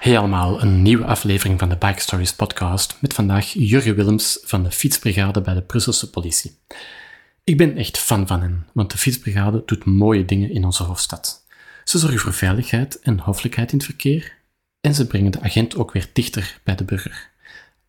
[0.00, 4.62] Hey allemaal, een nieuwe aflevering van de Bike Stories podcast met vandaag Jurgen Willems van
[4.62, 6.58] de Fietsbrigade bij de Brusselse politie.
[7.44, 11.46] Ik ben echt fan van hen, want de Fietsbrigade doet mooie dingen in onze hoofdstad.
[11.84, 14.36] Ze zorgen voor veiligheid en hoffelijkheid in het verkeer
[14.80, 17.30] en ze brengen de agent ook weer dichter bij de burger.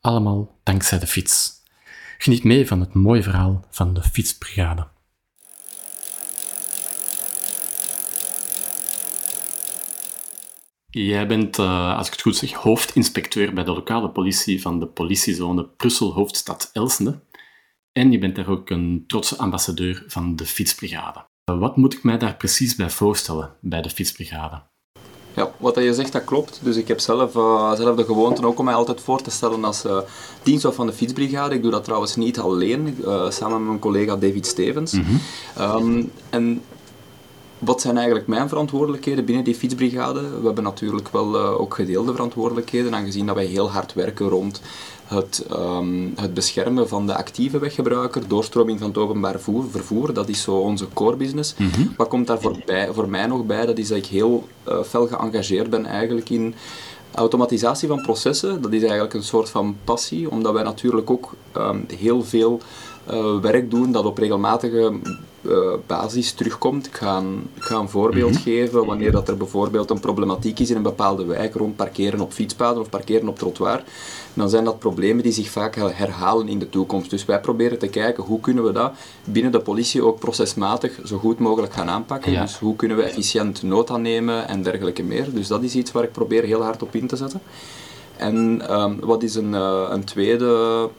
[0.02, 1.52] Allemaal dankzij de fiets.
[2.17, 4.88] Geniet mee van het mooie verhaal van de Fietsbrigade.
[10.91, 14.86] Jij bent, uh, als ik het goed zeg, hoofdinspecteur bij de lokale politie van de
[14.86, 17.20] politiezone Brussel-Hoofdstad Elsene.
[17.91, 21.26] En je bent daar ook een trotse ambassadeur van de Fietsbrigade.
[21.44, 24.62] Wat moet ik mij daar precies bij voorstellen bij de Fietsbrigade?
[25.36, 26.59] Ja, wat je zegt, dat klopt.
[26.64, 29.64] Dus ik heb zelf, uh, zelf de gewoonte ook om mij altijd voor te stellen
[29.64, 29.98] als uh,
[30.44, 31.55] diensthoofd van de fietsbrigade.
[31.55, 34.94] Ik doe dat trouwens niet alleen, uh, samen met mijn collega David Stevens.
[34.94, 35.20] Mm
[35.59, 36.62] um, en
[37.61, 40.21] wat zijn eigenlijk mijn verantwoordelijkheden binnen die fietsbrigade?
[40.21, 44.61] We hebben natuurlijk wel uh, ook gedeelde verantwoordelijkheden, aangezien dat wij heel hard werken rond
[45.05, 50.41] het, um, het beschermen van de actieve weggebruiker, doorstroming van het openbaar vervoer, dat is
[50.41, 51.55] zo onze core business.
[51.58, 51.94] Mm -hmm.
[51.97, 53.66] Wat komt daar voor, bij, voor mij nog bij?
[53.66, 56.55] Dat is dat ik heel uh, fel geëngageerd ben eigenlijk in
[57.11, 58.61] automatisatie van processen.
[58.61, 62.61] Dat is eigenlijk een soort van passie, omdat wij natuurlijk ook um, heel veel
[63.11, 64.93] uh, werk doen dat op regelmatige
[65.42, 66.88] uh, basis terugkomt.
[66.88, 68.44] Ik ga een, ik ga een voorbeeld mm-hmm.
[68.44, 68.86] geven.
[68.86, 72.81] Wanneer dat er bijvoorbeeld een problematiek is in een bepaalde wijk rond parkeren op fietspaden
[72.81, 73.83] of parkeren op trottoir,
[74.33, 77.09] dan zijn dat problemen die zich vaak herhalen in de toekomst.
[77.09, 78.92] Dus wij proberen te kijken hoe kunnen we dat
[79.23, 82.31] binnen de politie ook procesmatig zo goed mogelijk gaan aanpakken.
[82.31, 82.42] Ja.
[82.42, 85.33] Dus hoe kunnen we efficiënt nota nemen en dergelijke meer.
[85.33, 87.42] Dus dat is iets waar ik probeer heel hard op in te zetten.
[88.17, 90.89] En um, wat is een, uh, een tweede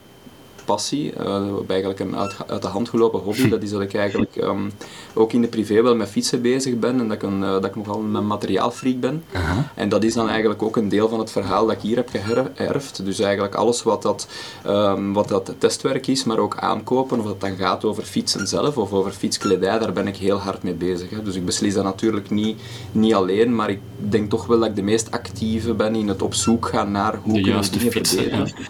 [0.65, 3.49] passie, uh, eigenlijk een uit, uit, de hand gelopen hobby.
[3.49, 4.73] Dat is dat ik eigenlijk um,
[5.15, 7.65] ook in de privé wel met fietsen bezig ben en dat ik, een, uh, dat
[7.65, 9.25] ik nogal een materiaalfreak ben.
[9.33, 9.59] -huh.
[9.75, 12.09] En dat is dan eigenlijk ook een deel van het verhaal dat ik hier heb
[12.13, 13.05] geërfd.
[13.05, 14.29] Dus eigenlijk alles wat dat,
[14.67, 18.77] um, wat dat testwerk is, maar ook aankopen, of het dan gaat over fietsen zelf
[18.77, 21.11] of over fietskledij, daar ben ik heel hard mee bezig.
[21.11, 21.23] Hè.
[21.23, 22.61] Dus ik beslis dat natuurlijk niet,
[22.93, 26.23] niet alleen, maar ik denk toch wel dat ik de meest actieve ben in het
[26.23, 28.69] op zoek gaan naar hoe de kunnen we dingen fietsen, verbeteren.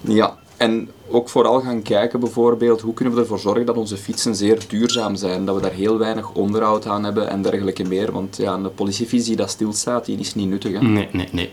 [0.00, 0.14] Ja.
[0.14, 0.38] ja.
[0.56, 4.58] En ook vooral gaan kijken bijvoorbeeld hoe kunnen we ervoor zorgen dat onze fietsen zeer
[4.68, 8.12] duurzaam zijn, dat we daar heel weinig onderhoud aan hebben en dergelijke meer.
[8.12, 10.72] Want ja, een politiefiets die dat stilstaat, die is niet nuttig.
[10.72, 10.82] Hè?
[10.82, 11.50] Nee, nee, nee.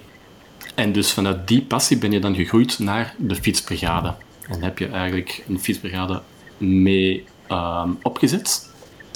[0.76, 4.14] En dus vanuit die passie ben je dan gegroeid naar de fietsbrigade.
[4.48, 6.22] En heb je eigenlijk een fietsbrigade
[6.58, 8.70] mee um, opgezet?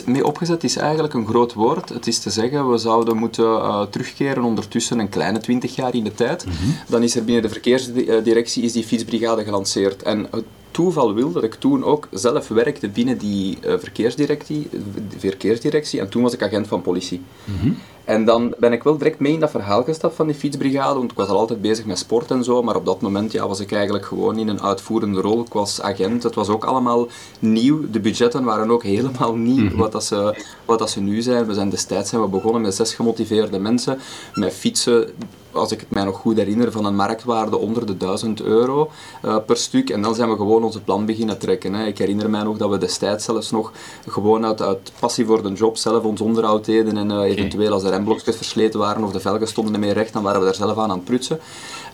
[0.04, 1.90] Mee opgezet is eigenlijk een groot woord.
[1.90, 6.04] Het is te zeggen, we zouden moeten uh, terugkeren ondertussen een kleine twintig jaar in
[6.04, 6.46] de tijd.
[6.46, 6.76] Mm -hmm.
[6.88, 10.04] Dan is er binnen de verkeersdirectie is die fietsbrigade gelanceerd.
[10.04, 14.70] En het toeval wil dat ik toen ook zelf werkte binnen die uh, verkeersdirectie,
[15.18, 17.22] verkeersdirectie en toen was ik agent van politie.
[17.46, 17.78] Mm -hmm.
[18.10, 21.12] En dan ben ik wel direct mee in dat verhaal gestapt van die fietsbrigade, want
[21.12, 23.60] ik was al altijd bezig met sport en zo, maar op dat moment ja, was
[23.60, 25.42] ik eigenlijk gewoon in een uitvoerende rol.
[25.42, 27.08] Ik was agent, het was ook allemaal
[27.40, 27.90] nieuw.
[27.92, 29.78] De budgetten waren ook helemaal niet mm -hmm.
[29.78, 31.46] wat, dat ze, wat dat ze nu zijn.
[31.46, 34.00] We zijn destijds zijn we begonnen met zes gemotiveerde mensen,
[34.34, 35.10] met fietsen
[35.52, 38.90] als ik het mij nog goed herinner, van een marktwaarde onder de 1000 euro
[39.26, 39.90] uh, per stuk.
[39.90, 41.74] En dan zijn we gewoon onze plan beginnen trekken.
[41.74, 41.86] Hè.
[41.86, 43.72] Ik herinner mij nog dat we destijds zelfs nog
[44.08, 46.98] gewoon uit, uit passie voor de job zelf ons onderhoud deden.
[46.98, 50.24] En uh, eventueel als de remblokjes versleten waren of de velgen stonden meer recht, dan
[50.24, 51.40] waren we daar zelf aan aan het prutsen.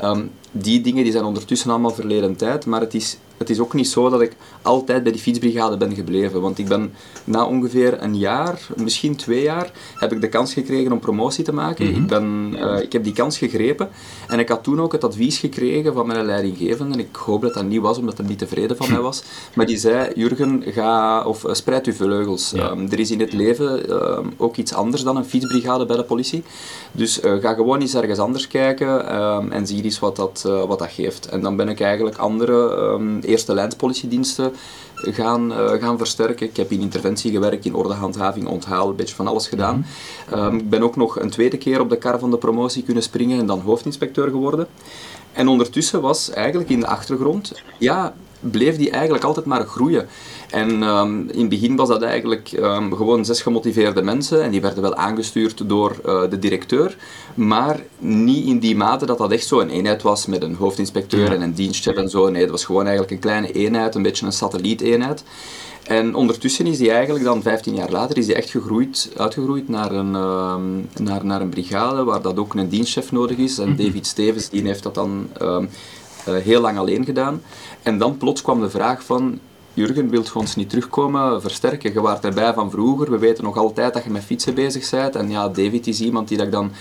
[0.03, 3.73] Um, die dingen die zijn ondertussen allemaal verleden tijd, maar het is, het is ook
[3.73, 6.41] niet zo dat ik altijd bij die fietsbrigade ben gebleven.
[6.41, 10.91] Want ik ben na ongeveer een jaar, misschien twee jaar, heb ik de kans gekregen
[10.91, 11.85] om promotie te maken.
[11.85, 12.01] Mm -hmm.
[12.01, 13.89] ik, ben, uh, ik heb die kans gegrepen
[14.27, 16.93] en ik had toen ook het advies gekregen van mijn leidinggevende.
[16.93, 19.23] En ik hoop dat dat niet was, omdat hij niet tevreden van mij was.
[19.53, 22.51] Maar die zei, Jurgen, ga, of uh, spreid uw vleugels.
[22.55, 22.71] Ja.
[22.71, 26.03] Um, er is in het leven uh, ook iets anders dan een fietsbrigade bij de
[26.03, 26.43] politie.
[26.91, 30.79] Dus uh, ga gewoon eens ergens anders kijken um, en zie eens wat dat, wat
[30.79, 31.25] dat geeft.
[31.25, 34.53] En dan ben ik eigenlijk andere um, eerste lijnspolitiediensten
[34.95, 36.47] gaan, uh, gaan versterken.
[36.47, 39.75] Ik heb in interventie gewerkt, in ordehandhaving, onthaal, een beetje van alles gedaan.
[39.75, 39.85] Mm
[40.29, 40.39] -hmm.
[40.39, 43.03] um, ik ben ook nog een tweede keer op de kar van de promotie kunnen
[43.03, 44.67] springen en dan hoofdinspecteur geworden.
[45.33, 48.13] En ondertussen was eigenlijk in de achtergrond, ja,
[48.51, 50.07] bleef die eigenlijk altijd maar groeien.
[50.49, 54.61] En um, in het begin was dat eigenlijk um, gewoon zes gemotiveerde mensen en die
[54.61, 56.97] werden wel aangestuurd door uh, de directeur,
[57.33, 61.25] maar niet in die mate dat dat echt zo een eenheid was met een hoofdinspecteur
[61.25, 61.33] ja.
[61.33, 62.29] en een dienstchef en zo.
[62.29, 65.23] Nee, het was gewoon eigenlijk een kleine eenheid, een beetje een satellieteenheid.
[65.83, 69.91] En ondertussen is die eigenlijk dan 15 jaar later is die echt gegroeid, uitgegroeid naar
[69.91, 73.57] een, um, naar, naar een brigade waar dat ook een dienstchef nodig is.
[73.57, 73.75] En -hmm.
[73.75, 75.57] David Stevens die heeft dat dan uh,
[76.25, 77.41] heel lang alleen gedaan.
[77.85, 79.39] En dan plots kwam de vraag van
[79.73, 81.93] Jurgen, wilt ons niet terugkomen, versterken?
[81.93, 85.15] Je waart erbij van vroeger, we weten nog altijd dat je met fietsen bezig bent.
[85.15, 86.71] En ja, David is iemand die dat ik dan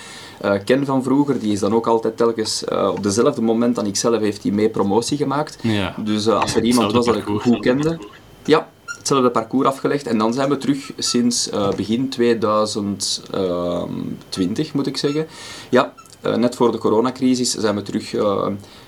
[0.44, 3.86] uh, ken van vroeger, die is dan ook altijd telkens uh, op dezelfde moment dan
[3.86, 5.58] ik zelf heeft hij mee promotie gemaakt.
[5.60, 5.94] Ja.
[5.98, 7.98] Dus uh, als er iemand was dat ik goed kende...
[8.44, 10.06] Ja, hetzelfde parcours afgelegd.
[10.06, 15.26] En dan zijn we terug sinds begin 2020, moet ik zeggen.
[15.68, 15.92] Ja,
[16.36, 18.10] net voor de coronacrisis zijn we terug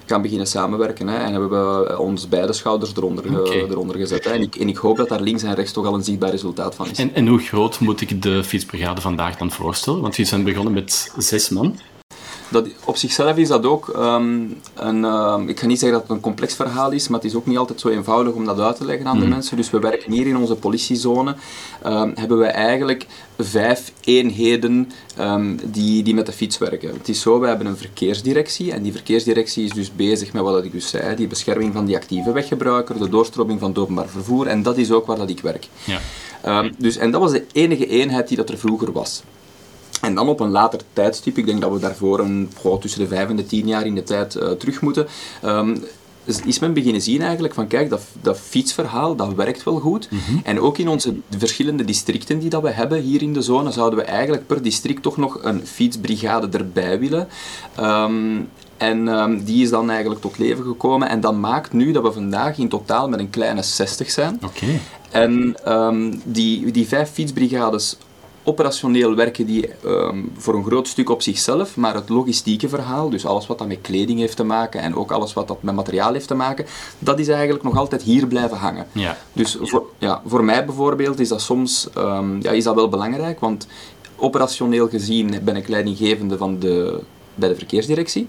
[0.06, 1.08] gaan beginnen samenwerken.
[1.08, 3.56] Hè, en hebben we ons beide schouders eronder, okay.
[3.56, 4.24] eronder gezet.
[4.24, 4.30] Hè.
[4.30, 6.74] En, ik, en ik hoop dat daar links en rechts toch al een zichtbaar resultaat
[6.74, 6.98] van is.
[6.98, 10.00] En, en hoe groot moet ik de fietsbrigade vandaag dan voorstellen?
[10.00, 11.76] Want jullie zijn begonnen met zes man
[12.48, 16.16] dat, op zichzelf is dat ook um, een, um, ik ga niet zeggen dat het
[16.16, 18.76] een complex verhaal is, maar het is ook niet altijd zo eenvoudig om dat uit
[18.76, 19.32] te leggen aan de mhm.
[19.32, 19.56] mensen.
[19.56, 21.34] Dus we werken hier in onze politiezone,
[21.86, 23.06] um, hebben we eigenlijk
[23.38, 24.90] vijf eenheden
[25.64, 26.92] die, die met de fiets werken.
[26.92, 30.64] Het is zo, we hebben een verkeersdirectie en die verkeersdirectie is dus bezig met wat
[30.64, 34.46] ik dus zei, die bescherming van die actieve weggebruiker, de doorstroming van het openbaar vervoer
[34.46, 35.68] en dat is ook waar dat ik werk.
[35.84, 36.70] Ja.
[36.78, 39.22] dus, en dat was de enige eenheid die dat er vroeger was.
[40.06, 43.06] En dan op een later tijdstip, ik denk dat we daarvoor een, goh, tussen de
[43.06, 45.06] vijf en de tien jaar in de tijd uh, terug moeten,
[45.44, 45.82] um,
[46.44, 50.08] is men beginnen zien eigenlijk van kijk, dat, dat fietsverhaal, dat werkt wel goed.
[50.10, 50.38] Mhm.
[50.42, 53.98] En ook in onze verschillende districten die dat we hebben hier in de zone, zouden
[53.98, 57.28] we eigenlijk per district toch nog een fietsbrigade erbij willen.
[57.80, 61.08] Um, en um, die is dan eigenlijk tot leven gekomen.
[61.08, 64.40] En dat maakt nu dat we vandaag in totaal met een kleine 60 zijn.
[64.44, 64.80] Okay.
[65.10, 67.96] En um, die, die vijf fietsbrigades
[68.46, 73.26] operationeel werken die um, voor een groot stuk op zichzelf, maar het logistieke verhaal, dus
[73.26, 76.12] alles wat dat met kleding heeft te maken en ook alles wat dat met materiaal
[76.12, 76.66] heeft te maken,
[76.98, 78.86] dat is eigenlijk nog altijd hier blijven hangen.
[78.92, 79.18] Ja.
[79.32, 83.40] Dus voor, ja, voor mij bijvoorbeeld is dat soms um, ja, is dat wel belangrijk,
[83.40, 83.66] want
[84.16, 87.00] operationeel gezien ben ik leidinggevende van de,
[87.34, 88.28] bij de verkeersdirectie.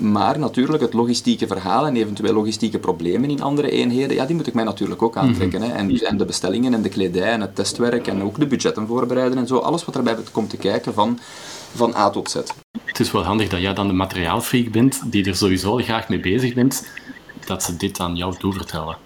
[0.00, 4.46] Maar natuurlijk het logistieke verhaal en eventueel logistieke problemen in andere eenheden, ja, die moet
[4.46, 5.60] ik mij natuurlijk ook aantrekken.
[5.60, 5.70] Mhm.
[5.70, 5.76] hè.
[5.76, 8.86] En, dus, en de bestellingen en de kledij en het testwerk en ook de budgetten
[8.86, 9.56] voorbereiden en zo.
[9.56, 11.18] Alles wat erbij komt te kijken van,
[11.74, 12.34] van A tot Z.
[12.84, 16.20] Het is wel handig dat jij dan de materiaalfreak bent, die er sowieso graag mee
[16.20, 16.88] bezig bent,
[17.46, 18.96] dat ze dit aan jou toevertellen.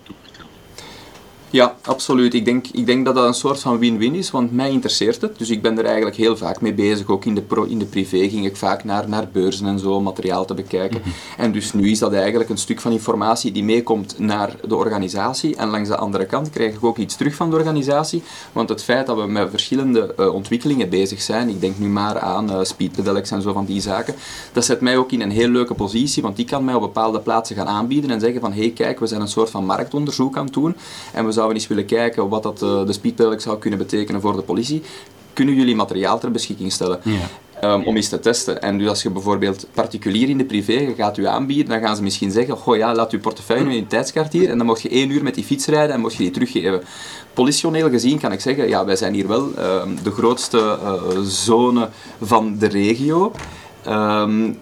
[1.54, 2.34] Ja, absoluut.
[2.34, 5.38] Ik denk, ik denk dat dat een soort van win-win is, want mij interesseert het.
[5.38, 7.08] Dus ik ben er eigenlijk heel vaak mee bezig.
[7.08, 10.00] Ook in de, pro, in de privé ging ik vaak naar, naar beurzen en zo,
[10.00, 11.00] materiaal te bekijken.
[11.00, 11.40] Mhm.
[11.40, 15.56] En dus nu is dat eigenlijk een stuk van informatie die meekomt naar de organisatie.
[15.56, 18.22] En langs de andere kant krijg ik ook iets terug van de organisatie.
[18.52, 22.18] Want het feit dat we met verschillende uh, ontwikkelingen bezig zijn, ik denk nu maar
[22.18, 24.14] aan uh, speedpedelecs en zo van die zaken,
[24.52, 27.20] dat zet mij ook in een heel leuke positie, want die kan mij op bepaalde
[27.20, 30.36] plaatsen gaan aanbieden en zeggen van hé hey, kijk, we zijn een soort van marktonderzoek
[30.36, 30.76] aan het doen
[31.12, 34.20] en we zouden zouden eens willen kijken wat dat, uh, de speedpedelec zou kunnen betekenen
[34.20, 34.82] voor de politie,
[35.32, 37.00] kunnen jullie materiaal ter beschikking stellen.
[37.02, 37.28] Ja.
[37.64, 38.62] Um, om eens te testen.
[38.62, 42.02] En dus als je bijvoorbeeld particulier in de privé gaat u aanbieden, dan gaan ze
[42.02, 44.88] misschien zeggen, goh ja, laat uw portefeuille in een tijdskaart hier en dan mag je
[44.88, 46.82] één uur met die fiets rijden en mag je die teruggeven.
[47.32, 51.88] Politioneel gezien kan ik zeggen, ja, wij zijn hier wel uh, de grootste uh, zone
[52.20, 53.32] van de regio.
[53.88, 54.58] Um,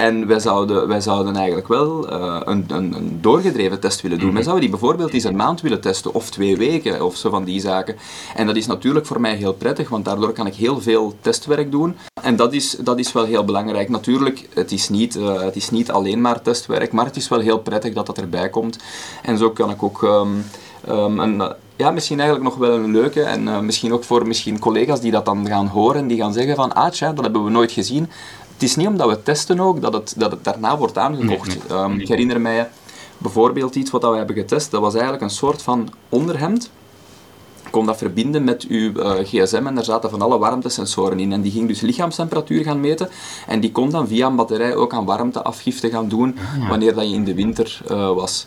[0.00, 4.28] en wij zouden, wij zouden eigenlijk wel uh, een, een, een, doorgedreven test willen doen.
[4.28, 7.30] Mm Wij zouden die bijvoorbeeld eens een maand willen testen, of twee weken, of zo
[7.30, 7.96] van die zaken.
[8.34, 11.70] En dat is natuurlijk voor mij heel prettig, want daardoor kan ik heel veel testwerk
[11.70, 11.96] doen.
[12.22, 13.88] En dat is, dat is wel heel belangrijk.
[13.88, 17.40] Natuurlijk, het is, niet, uh, het is niet alleen maar testwerk, maar het is wel
[17.40, 18.78] heel prettig dat dat erbij komt.
[19.22, 20.02] En zo kan ik ook...
[20.02, 20.44] Um,
[20.88, 23.22] um, een, ja, misschien eigenlijk nog wel een leuke.
[23.22, 26.56] En uh, misschien ook voor misschien collega's die dat dan gaan horen, die gaan zeggen
[26.56, 28.10] van, ah tja, dat hebben we nooit gezien.
[28.60, 31.66] Het is niet omdat we testen ook dat het, dat het daarna wordt aangekocht.
[31.66, 32.68] Ehm, ik herinner mij
[33.18, 34.70] bijvoorbeeld iets wat we hebben getest.
[34.70, 36.70] Dat was eigenlijk een soort van onderhemd.
[37.64, 41.32] Je kon dat verbinden met uw uh, gsm en daar zaten van alle warmtesensoren in.
[41.32, 43.08] En die ging dus lichaamstemperatuur gaan meten.
[43.46, 47.08] En die kon dan via een batterij ook aan warmteafgifte gaan doen ah, wanneer dat
[47.08, 48.46] je in de winter uh, was.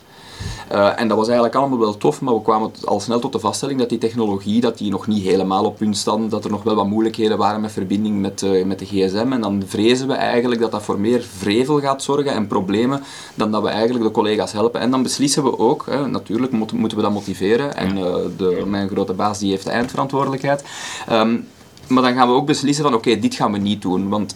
[0.71, 3.39] Uh, en dat was eigenlijk allemaal wel tof, maar we kwamen al snel tot de
[3.39, 6.63] vaststelling dat die technologie dat die nog niet helemaal op punt stond, dat er nog
[6.63, 9.27] wel wat moeilijkheden waren met verbinding met, uh, met de gsm.
[9.31, 13.03] En dan vrezen we eigenlijk dat dat voor meer vrevel gaat zorgen en problemen
[13.35, 14.81] dan dat we eigenlijk de collega's helpen.
[14.81, 18.63] En dan beslissen we ook, hè, natuurlijk moeten, moeten we dat motiveren en uh, de,
[18.65, 20.63] mijn grote baas die heeft de eindverantwoordelijkheid.
[21.11, 21.47] Um,
[21.87, 24.35] maar dan gaan we ook beslissen van oké, dit gaan we niet doen, want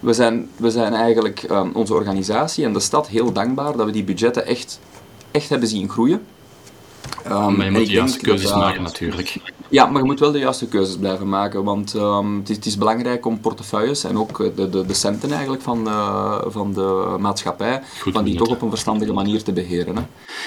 [0.00, 3.92] we zijn, we zijn eigenlijk um, onze organisatie en de stad heel dankbaar dat we
[3.92, 4.80] die budgetten echt
[5.36, 6.20] echt hebben zien groeien.
[7.26, 9.36] Um, maar je moet de juiste keuzes maken natuurlijk.
[9.70, 12.66] Ja, maar je moet wel de juiste keuzes blijven maken, want um, het, is, het,
[12.66, 17.16] is, belangrijk om portefeuilles en ook de, de, de centen eigenlijk van, uh, van de
[17.18, 19.96] maatschappij, van die toch op een verstandige manier te beheren.
[19.96, 20.02] Hè.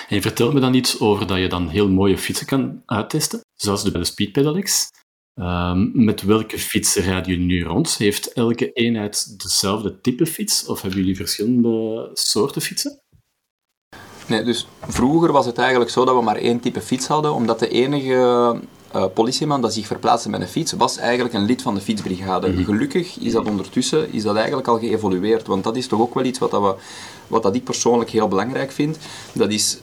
[0.09, 3.39] En je vertelt me dan iets over dat je dan heel mooie fietsen kan uittesten,
[3.55, 4.87] zoals de, de Speed Pedelecs.
[5.35, 7.97] Um, met welke fietsen rijden jullie nu rond?
[7.97, 13.01] Heeft elke eenheid dezelfde type fiets of hebben jullie verschillende soorten fietsen?
[14.29, 17.59] Nee, dus vroeger was het eigenlijk zo dat we maar één type fiets hadden, omdat
[17.59, 18.55] de enige
[18.95, 22.49] uh, politieman dat zich verplaatste met een fiets, was eigenlijk een lid van de fietsbrigade.
[22.49, 22.63] Mhm.
[22.63, 26.23] Gelukkig is dat ondertussen is dat eigenlijk al geëvolueerd, want dat is toch ook wel
[26.23, 26.73] iets wat, dat we,
[27.27, 28.97] wat dat ik persoonlijk heel belangrijk vind.
[29.33, 29.79] Dat is...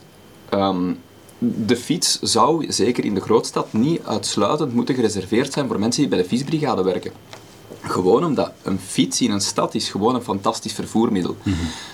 [0.49, 0.93] Ehm,
[1.39, 6.09] de fiets zou, zeker in de grootstad, niet uitsluitend moeten gereserveerd zijn voor mensen die
[6.09, 7.11] bij de fietsbrigade werken.
[7.89, 11.35] Gewoon omdat een fiets in een stad is gewoon een fantastisch vervoermiddel.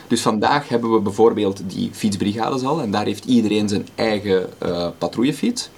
[0.07, 4.87] Dus vandaag hebben we bijvoorbeeld die fietsbrigades al en daar heeft iedereen zijn eigen uh,
[4.97, 5.69] patrouillefiets.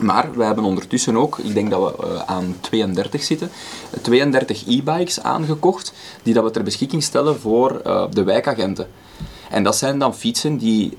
[0.00, 3.50] Maar we hebben ondertussen ook, ik denk dat we uh, aan 32 zitten,
[4.02, 8.88] 32 e-bikes aangekocht die dat we ter beschikking stellen voor uh, de wijkagenten.
[9.50, 10.96] En dat zijn dan fietsen die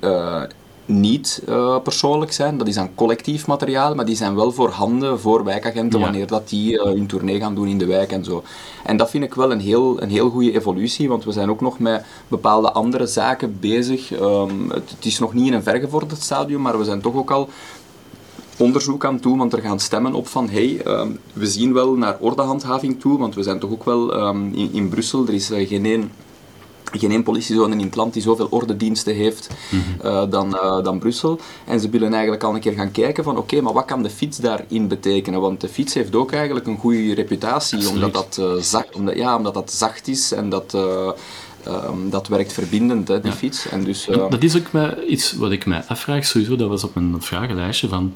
[0.88, 1.42] uh, niet
[1.84, 6.27] persoonlijk zijn, dat is dan collectief materiaal, maar die zijn wel voorhanden voor wijkagenten wanneer
[6.27, 8.44] dat die hun tournee gaan doen in de wijk en zo.
[8.84, 11.62] En dat vind ik wel een heel, een heel goede evolutie, want we zijn ook
[11.62, 14.12] nog met bepaalde andere zaken bezig.
[14.12, 17.32] Um, het, het, is nog niet in een vergevorderd stadium, maar we zijn toch ook
[17.32, 17.50] al
[18.58, 22.18] onderzoek aan toe, want er gaan stemmen op van hey, ehm, we zien wel naar
[22.20, 25.68] ordehandhaving toe, want we zijn toch ook wel um, in, in, Brussel, er is uh,
[25.68, 26.12] geen één
[26.92, 29.50] geen één politiezone in het land die zoveel ordediensten heeft
[30.04, 31.39] uh, dan, uh, dan Brussel.
[31.65, 34.10] En ze willen eigenlijk al een keer gaan kijken van oké, maar wat kan de
[34.10, 35.42] fiets daarin betekenen?
[35.42, 39.54] Want de fiets heeft ook eigenlijk een goede reputatie, omdat dat, zacht, omdat, ja, omdat
[39.54, 40.77] dat zacht is en dat...
[41.68, 43.70] Um, dat werkt verbindend, hè, die fiets.
[43.70, 47.22] En dus, Dat is ook iets wat ik mij afvraag, sowieso, dat was op mijn
[47.22, 48.13] vragenlijstje, van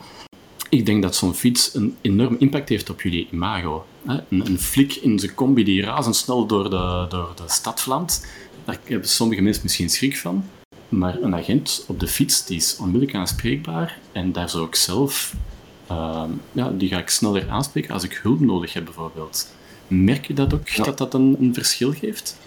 [0.70, 3.86] ik denk dat zo'n fiets een enorm impact heeft op jullie imago.
[4.06, 8.26] Een, een flik in zijn combi die razendsnel door de, door de stad vlamt,
[8.70, 10.44] daar hebben sommige mensen misschien schrik van.
[10.90, 15.34] Maar een agent op de fiets die is onmiddellijk aanspreekbaar en daar zou ik zelf,
[15.92, 19.48] uh, ja, die ga ik sneller aanspreken als ik hulp nodig heb bijvoorbeeld.
[19.88, 22.38] Merk je dat ook, dat dat een, een verschil geeft?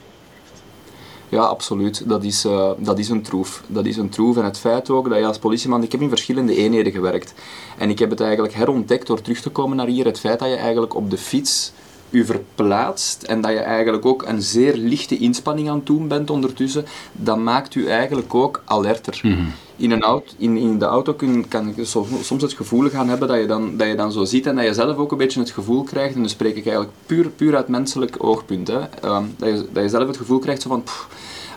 [1.28, 2.08] Ja, absoluut.
[2.08, 3.62] Dat is, uh, dat is een troef.
[3.66, 4.36] Dat is een troef.
[4.36, 5.82] En het feit ook dat je als politieman...
[5.82, 7.34] Ik heb in verschillende eenheden gewerkt.
[7.78, 10.04] En ik heb het eigenlijk herontdekt door terug te komen naar hier.
[10.04, 11.72] Het feit dat je eigenlijk op de fiets
[12.12, 16.30] u verplaatst en dat je eigenlijk ook een zeer lichte inspanning aan het doen bent
[16.30, 19.20] ondertussen, dat maakt u eigenlijk ook alerter.
[19.22, 19.44] Mhm.
[19.76, 21.84] In, een auto, in, in de auto kun, kan je
[22.22, 24.64] soms het gevoel gaan hebben dat je, dan, dat je dan zo ziet en dat
[24.64, 27.56] je zelf ook een beetje het gevoel krijgt, en dan spreek ik eigenlijk puur, puur
[27.56, 30.84] uit menselijk oogpunt, hè, um, dat, je, dat je zelf het gevoel krijgt zo van...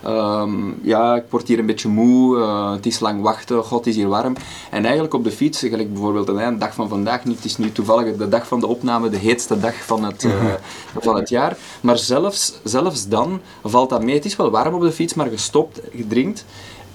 [0.05, 3.87] Ehm, ja, ik word hier een beetje moe, uh, het is lang wachten, god, het
[3.87, 4.35] is hier warm.
[4.71, 7.71] En eigenlijk op de fiets, gelijk bijvoorbeeld een dag van vandaag niet, het is nu
[7.71, 10.33] toevallig de dag van de opname, de heetste dag van het, uh,
[11.05, 11.57] van het jaar.
[11.81, 14.15] Maar zelfs, zelfs dan valt dat mee.
[14.15, 16.45] Het is wel warm op de fiets, maar gestopt, gedrinkt.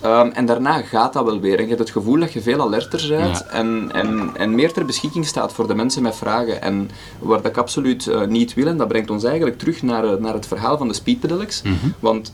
[0.05, 1.57] Um, en daarna gaat dat wel weer.
[1.57, 4.85] En je hebt het gevoel dat je veel alerter bent en, en, en meer ter
[4.85, 6.63] beschikking staat voor de mensen met vragen.
[6.63, 10.35] En wat ik absoluut uh, niet wil, en dat brengt ons eigenlijk terug naar, naar
[10.35, 11.63] het verhaal van de speedpedelecs.
[11.63, 12.33] Mm Want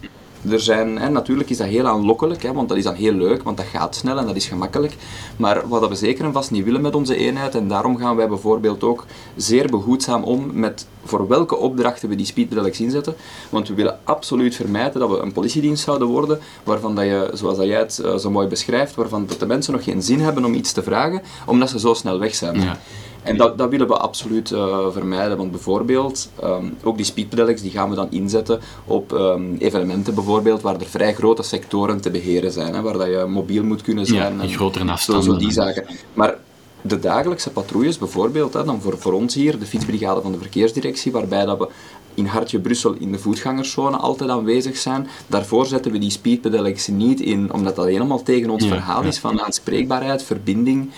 [0.51, 3.43] er zijn, hè, natuurlijk is dat heel aanlokkelijk, hè, want dat is dan heel leuk,
[3.43, 4.97] want dat gaat snel en dat is gemakkelijk.
[5.37, 8.29] Maar wat we zeker en vast niet willen met onze eenheid, en daarom gaan wij
[8.29, 9.05] bijvoorbeeld ook
[9.37, 13.15] zeer behoedzaam om met voor welke opdrachten we die speedpedelec inzetten.
[13.51, 17.57] Want we willen absoluut vermijden dat we een politiedienst zouden worden, waarvan dat je, zoals
[17.57, 20.45] dat jij het uh, zo mooi beschrijft, waarvan dat de mensen nog geen zin hebben
[20.45, 22.61] om iets te vragen, omdat ze zo snel weg zijn.
[22.61, 22.79] Ja.
[23.27, 27.71] En dat, dat willen we absoluut uh, vermijden, want bijvoorbeeld um, ook die speedpedelecs die
[27.71, 32.53] gaan we dan inzetten op um, evenementen bijvoorbeeld waar er vrij grote sectoren te beheren
[32.53, 34.37] zijn, hè, waar dat je mobiel moet kunnen zijn.
[34.37, 35.25] Ja, en grotere afstanden.
[35.25, 35.87] Zo, zo die zaken.
[36.15, 36.35] Maar
[36.83, 41.13] de dagelijkse patrouilles bijvoorbeeld, hè, dan voor, voor ons hier, de fietsbrigade van de verkeersdirectie,
[41.13, 41.69] waarbij dat we
[42.17, 45.09] in Hartje Brussel in de voetgangerszone altijd aanwezig zijn.
[45.27, 49.41] Daarvoor zetten we die speedpedelecs niet in, omdat dat helemaal tegen ons verhaal is van
[49.41, 50.91] aanspreekbaarheid, verbinding.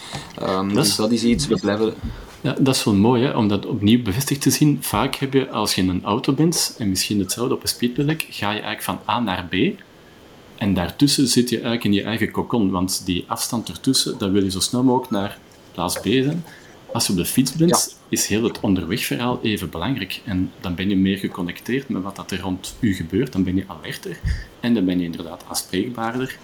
[0.43, 1.95] Um, dat is, dus dat is iets, we blijven...
[2.41, 4.79] Ja, dat is wel mooi, hè, om dat opnieuw bevestigd te zien.
[4.81, 8.27] Vaak heb je, als je in een auto bent, en misschien hetzelfde op een speedpedelec,
[8.31, 9.55] ga je eigenlijk van A naar B.
[10.57, 14.45] En daartussen zit je eigenlijk in je eigen kokon, want die afstand ertussen, dat wil
[14.45, 15.39] je zo snel mogelijk naar
[15.73, 16.45] plaats B zijn.
[16.93, 20.21] Als je op de fiets bent, is heel het onderwegverhaal even belangrijk.
[20.25, 23.33] En dan ben je meer geconnecteerd met wat dat er rond u gebeurt.
[23.33, 24.21] Dan ben je alerter
[24.61, 26.39] en dan ben je inderdaad aanspreekbaarder.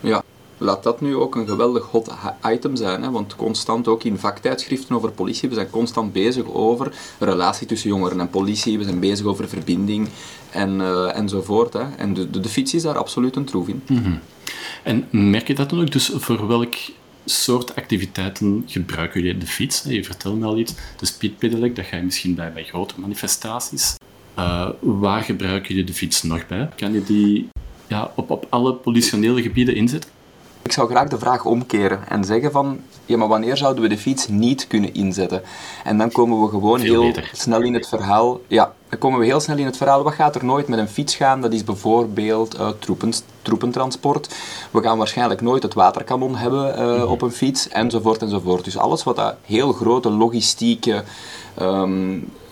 [0.00, 0.22] Ja,
[0.58, 2.14] laat dat nu ook een geweldig hot
[2.44, 3.02] item zijn.
[3.02, 3.10] Hè?
[3.10, 8.20] Want constant ook in vaktijdschriften over politie, we zijn constant bezig over relatie tussen jongeren
[8.20, 8.78] en politie.
[8.78, 10.08] We zijn bezig over verbinding
[10.50, 11.72] en, uh, enzovoort.
[11.72, 11.84] Hè?
[11.96, 13.82] En de, de, de, fiets is daar absoluut een troef in.
[13.88, 14.18] Mm
[14.82, 15.92] En merk je dat dan ook?
[15.92, 16.74] Dus voor welk
[17.24, 19.82] soort activiteiten gebruiken jullie de fiets?
[19.82, 20.74] Je vertelt me al iets.
[20.98, 23.94] De speedpedelec, dat ga je misschien bij, bij grote manifestaties.
[24.38, 26.68] Uh, waar gebruiken jullie de fiets nog bij?
[26.76, 27.48] Kan je die
[27.86, 30.10] ja, op, op alle politionele gebieden inzetten?
[30.64, 33.98] Ik zou graag de vraag omkeren en zeggen van, ja, maar wanneer zouden we de
[33.98, 35.42] fiets niet kunnen inzetten?
[35.84, 38.40] En dan komen we gewoon heel snel in het verhaal.
[38.46, 40.02] Ja, dan komen we heel snel in het verhaal.
[40.02, 41.40] Wat gaat er nooit met een fiets gaan?
[41.40, 44.34] Dat is bijvoorbeeld uh, troepen, troepentransport.
[44.70, 48.64] We gaan waarschijnlijk nooit het waterkanon hebben uh, mm op een fiets, enzovoort enzovoort.
[48.64, 51.04] Dus alles wat dat heel grote logistieke
[51.60, 52.43] um, uh,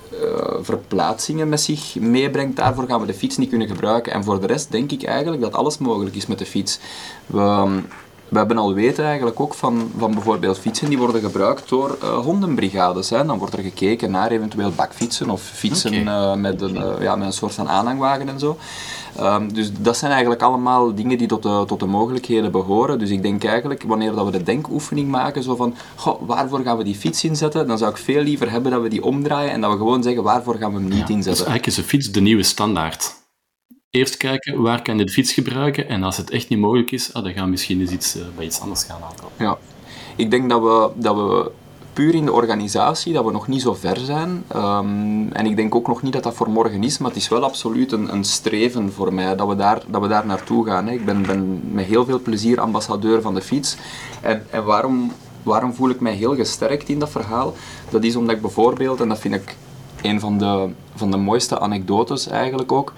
[0.60, 2.56] verplaatsingen met zich meebrengt.
[2.56, 4.12] Daarvoor gaan we de fiets niet kunnen gebruiken.
[4.12, 6.78] En voor de rest denk ik eigenlijk dat alles mogelijk is met de fiets.
[7.26, 7.80] We,
[8.32, 12.18] we hebben al weten eigenlijk ook van, van bijvoorbeeld fietsen die worden gebruikt door uh,
[12.18, 13.10] hondenbrigades.
[13.10, 13.24] Hè.
[13.24, 17.26] Dan wordt er gekeken naar eventueel bakfietsen of fietsen uh, met, een, uh, ja, met
[17.26, 18.56] een soort van aanhangwagen en zo.
[19.20, 22.98] Um, dus dat zijn eigenlijk allemaal dingen die tot de, tot de mogelijkheden behoren.
[22.98, 26.76] Dus ik denk eigenlijk, wanneer dat we de denkoefening maken, zo van, goh, waarvoor gaan
[26.76, 27.66] we die fiets inzetten?
[27.66, 30.22] Dan zou ik veel liever hebben dat we die omdraaien en dat we gewoon zeggen,
[30.22, 31.22] waarvoor gaan we hem niet ja, inzetten?
[31.24, 33.20] Dus eigenlijk is een fiets de nieuwe standaard
[33.92, 37.12] eerst kijken waar kan je de fiets gebruiken en als het echt niet mogelijk is,
[37.12, 39.32] ah, dan gaan we misschien eens iets, uh, bij iets anders gaan aankomen.
[39.38, 39.58] Ja,
[40.16, 41.50] ik denk dat we, dat we
[41.92, 44.44] puur in de organisatie, dat we nog niet zo ver zijn.
[44.56, 47.28] Um, en ik denk ook nog niet dat dat voor morgen is, maar het is
[47.28, 50.86] wel absoluut een, een streven voor mij dat we daar, dat we daar naartoe gaan.
[50.86, 50.92] Hè.
[50.92, 53.76] Ik ben, ben met heel veel plezier ambassadeur van de fiets.
[54.20, 57.54] En, en waarom, waarom voel ik mij heel gesterkt in dat verhaal?
[57.90, 59.56] Dat is omdat ik bijvoorbeeld, en dat vind ik
[60.02, 62.92] een van de, van de mooiste anekdotes eigenlijk ook,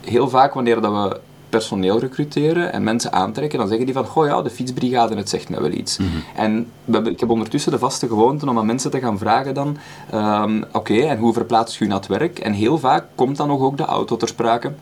[0.00, 4.26] heel vaak wanneer dat we personeel recruteren en mensen aantrekken, dan zeggen die van, goh
[4.26, 5.98] ja, de fietsbrigade, het zegt mij wel iets.
[5.98, 6.08] Mhm.
[6.36, 9.76] En we, ik heb ondertussen de vaste gewoonte om aan mensen te gaan vragen dan,
[10.14, 12.38] um, oké, en hoe verplaatst u naar het werk?
[12.38, 14.72] En heel vaak komt dan nog ook de auto ter sprake.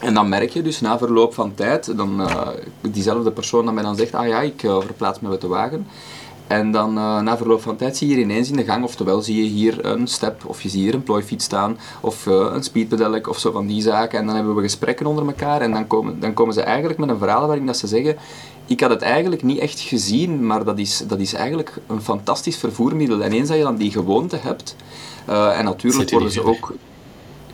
[0.00, 2.48] En dan merk je dus na verloop van tijd, dan uh,
[2.80, 5.86] diezelfde persoon dan mij dan zegt, ah ja, ik uh, verplaats me met de wagen.
[6.50, 9.42] En dan uh, na verloop van tijd zie je ineens in de gang, oftewel zie
[9.42, 13.28] je hier een step, of je ziet hier een plooifiets staan, of uh, een speedpedelec,
[13.28, 14.18] of zo van die zaken.
[14.18, 17.08] En dan hebben we gesprekken onder elkaar en dan komen, dan komen ze eigenlijk met
[17.08, 18.16] een verhaal waarin dat ze zeggen,
[18.66, 22.56] ik had het eigenlijk niet echt gezien, maar dat is, dat is eigenlijk een fantastisch
[22.56, 23.22] vervoermiddel.
[23.22, 24.76] En eens dat je dan die gewoonte hebt,
[25.28, 26.74] uh, en natuurlijk worden ze ook...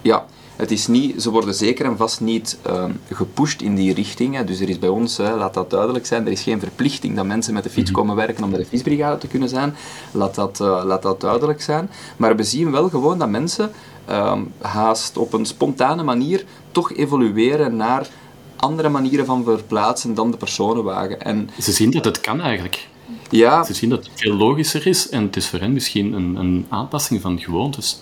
[0.03, 0.27] Ja,
[0.57, 4.35] het is niet, ze worden zeker en vast niet uh, gepusht in die richting.
[4.35, 4.45] Hè.
[4.45, 7.27] Dus er is bij ons, hè, laat dat duidelijk zijn, er is geen verplichting dat
[7.27, 7.99] mensen met de fiets mhm.
[7.99, 9.75] komen werken om bij de fietsbrigade te kunnen zijn.
[10.11, 11.91] Laat dat, uh, laat dat duidelijk zijn.
[12.17, 13.71] Maar we zien wel gewoon dat mensen
[14.09, 18.09] uh, haast op een spontane manier toch evolueren naar
[18.57, 21.21] andere manieren van verplaatsen dan de personenwagen.
[21.21, 22.89] En, ze zien dat het kan eigenlijk.
[23.31, 23.65] Ja.
[23.65, 26.67] Ze zien dat het veel logischer is en het is voor hen misschien een, een
[26.69, 28.01] aanpassing van gewoontes.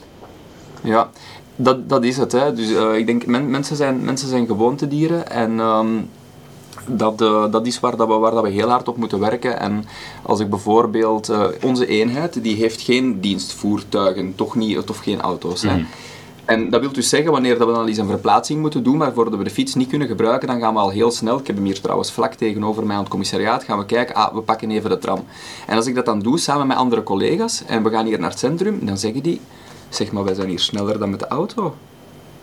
[0.82, 1.10] Ja,
[1.56, 2.32] dat, dat is het.
[2.32, 2.52] Hè.
[2.52, 6.08] Dus uh, ik denk, men, mensen, zijn, mensen zijn gewoontedieren en um,
[6.86, 9.60] dat, uh, dat is waar, dat we, waar dat we heel hard op moeten werken.
[9.60, 9.84] En
[10.22, 15.62] als ik bijvoorbeeld, uh, onze eenheid, die heeft geen dienstvoertuigen, toch niet, of geen auto's.
[15.62, 15.76] Hè.
[15.76, 15.84] Mhm.
[16.44, 19.38] En dat wil dus zeggen, wanneer dat we dan eens een verplaatsing moeten doen, waarvoor
[19.38, 21.64] we de fiets niet kunnen gebruiken, dan gaan we al heel snel, ik heb hem
[21.64, 24.90] hier trouwens vlak tegenover mij aan het commissariaat, gaan we kijken, ah, we pakken even
[24.90, 25.24] de tram.
[25.66, 28.30] En als ik dat dan doe, samen met andere collega's, en we gaan hier naar
[28.30, 29.40] het centrum, dan zeggen die,
[29.96, 31.74] zeg maar, wij zijn hier sneller dan met de auto.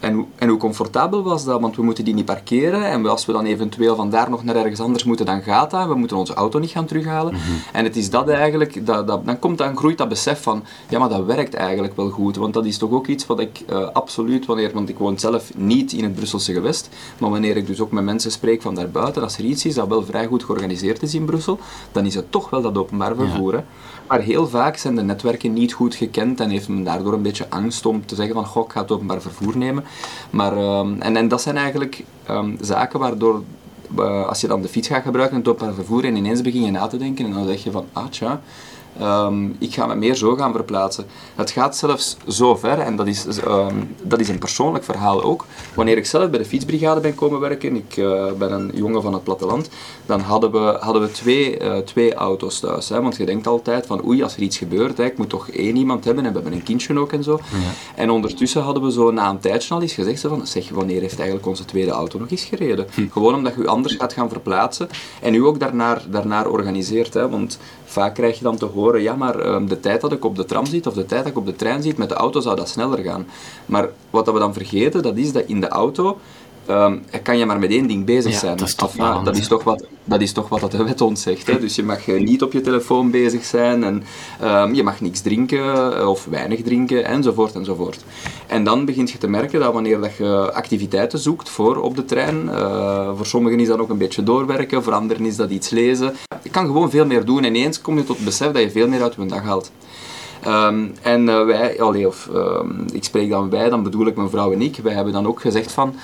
[0.01, 1.61] En, en hoe comfortabel was dat?
[1.61, 2.85] Want we moeten die niet parkeren.
[2.85, 5.87] En als we dan eventueel vandaar nog naar ergens anders moeten, dan gaat dat.
[5.87, 7.33] We moeten onze auto niet gaan terughalen.
[7.33, 7.41] Mhm.
[7.71, 10.99] En het is dat eigenlijk, dat, dat, dan, komt, dan groeit dat besef van, ja,
[10.99, 12.35] maar dat werkt eigenlijk wel goed.
[12.35, 15.55] Want dat is toch ook iets wat ik uh, absoluut, wanneer, want ik woon zelf
[15.55, 19.23] niet in het Brusselse gewest, maar wanneer ik dus ook met mensen spreek van daarbuiten,
[19.23, 21.59] als er iets is dat wel vrij goed georganiseerd is in Brussel,
[21.91, 23.63] dan is het toch wel dat openbaar vervoer.
[24.12, 27.50] Maar heel vaak zijn de netwerken niet goed gekend en heeft men daardoor een beetje
[27.50, 29.84] angst om te zeggen van, goh, ik ga het openbaar vervoer nemen.
[30.30, 33.43] Maar, um, en, en dat zijn eigenlijk um, zaken waardoor,
[34.00, 36.62] uh, als je dan de fiets gaat gebruiken in het openbaar vervoer en ineens begin
[36.62, 38.41] je na te denken en dan zeg je van, ah tja,
[39.01, 41.06] Um, ik ga me meer zo gaan verplaatsen.
[41.36, 45.45] Het gaat zelfs zo ver, en dat is, um, dat is een persoonlijk verhaal ook.
[45.75, 49.13] Wanneer ik zelf bij de fietsbrigade ben komen werken, ik uh, ben een jongen van
[49.13, 49.69] het platteland,
[50.06, 52.89] dan hadden we, hadden we twee, uh, twee auto's thuis.
[52.89, 53.01] Hè?
[53.01, 55.75] Want je denkt altijd van oei, als er iets gebeurt, hè, ik moet toch één
[55.75, 57.39] iemand hebben, en we hebben een kindje ook en zo.
[57.51, 57.58] Ja.
[57.95, 61.17] En ondertussen hadden we zo na een tijdje al eens gezegd van, zeg, wanneer heeft
[61.17, 62.88] eigenlijk onze tweede auto nog eens gereden?
[62.93, 63.08] Hm.
[63.12, 64.89] Gewoon omdat je u anders gaat gaan verplaatsen
[65.21, 67.13] en u ook daarnaar, daarnaar organiseert.
[67.13, 67.30] Hè?
[67.30, 67.60] Want
[67.91, 70.45] vaak krijg je dan te horen, ja, maar um, de tijd dat ik op de
[70.45, 72.56] tram zit of de tijd dat ik op de trein zit, met de auto zou
[72.56, 73.27] dat sneller gaan.
[73.65, 76.17] Maar wat we dan vergeten, dat is dat in de auto
[76.71, 78.57] um, kan je maar met één ding bezig zijn.
[78.57, 81.47] Dat is, toch, dat, is toch wat, dat is toch wat de wet ons zegt.
[81.47, 81.60] Hè?
[81.60, 84.03] Dus je mag niet op je telefoon bezig zijn en
[84.43, 88.03] um, je mag niks drinken eh, of weinig drinken enzovoort enzovoort.
[88.47, 92.05] En dan begint je te merken dat wanneer dat je activiteiten zoekt voor op de
[92.05, 95.69] trein, uh, voor sommigen is dat ook een beetje doorwerken, voor anderen is dat iets
[95.69, 96.13] lezen.
[96.43, 98.71] Je kan gewoon veel meer doen en ineens kom je tot het besef dat je
[98.71, 99.71] veel meer uit je dag haalt.
[100.47, 104.29] Um, en uh, wij, allee, of um, ik spreek dan wij, dan bedoel ik mijn
[104.29, 105.95] vrouw en ik, wij hebben dan ook gezegd van,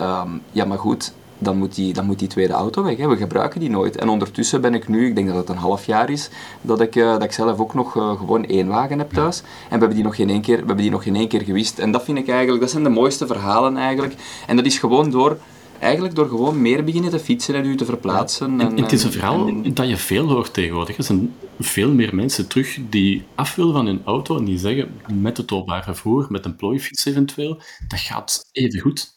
[0.00, 2.96] Um, ja, maar goed, dan moet die, dan moet die tweede auto weg.
[2.96, 3.08] Hè.
[3.08, 3.96] We gebruiken die nooit.
[3.96, 6.30] En ondertussen ben ik nu, ik denk dat het een half jaar is,
[6.60, 9.40] dat ik, uh, dat ik zelf ook nog uh, gewoon één wagen heb thuis.
[9.40, 11.42] En we hebben die nog geen één keer, we hebben die nog geen één keer
[11.42, 11.78] gewist.
[11.78, 14.14] En dat vind ik eigenlijk, dat zijn de mooiste verhalen eigenlijk.
[14.46, 15.38] En dat is gewoon door
[15.78, 18.60] eigenlijk door gewoon meer beginnen te fietsen en u te verplaatsen.
[18.60, 20.96] En, en, het is een verhaal dat je veel hoort tegenwoordig.
[20.96, 25.00] Er zijn veel meer mensen terug die af willen van hun auto en die zeggen
[25.12, 29.15] met het openbaar vervoer, met een plooifiets eventueel, dat gaat even goed.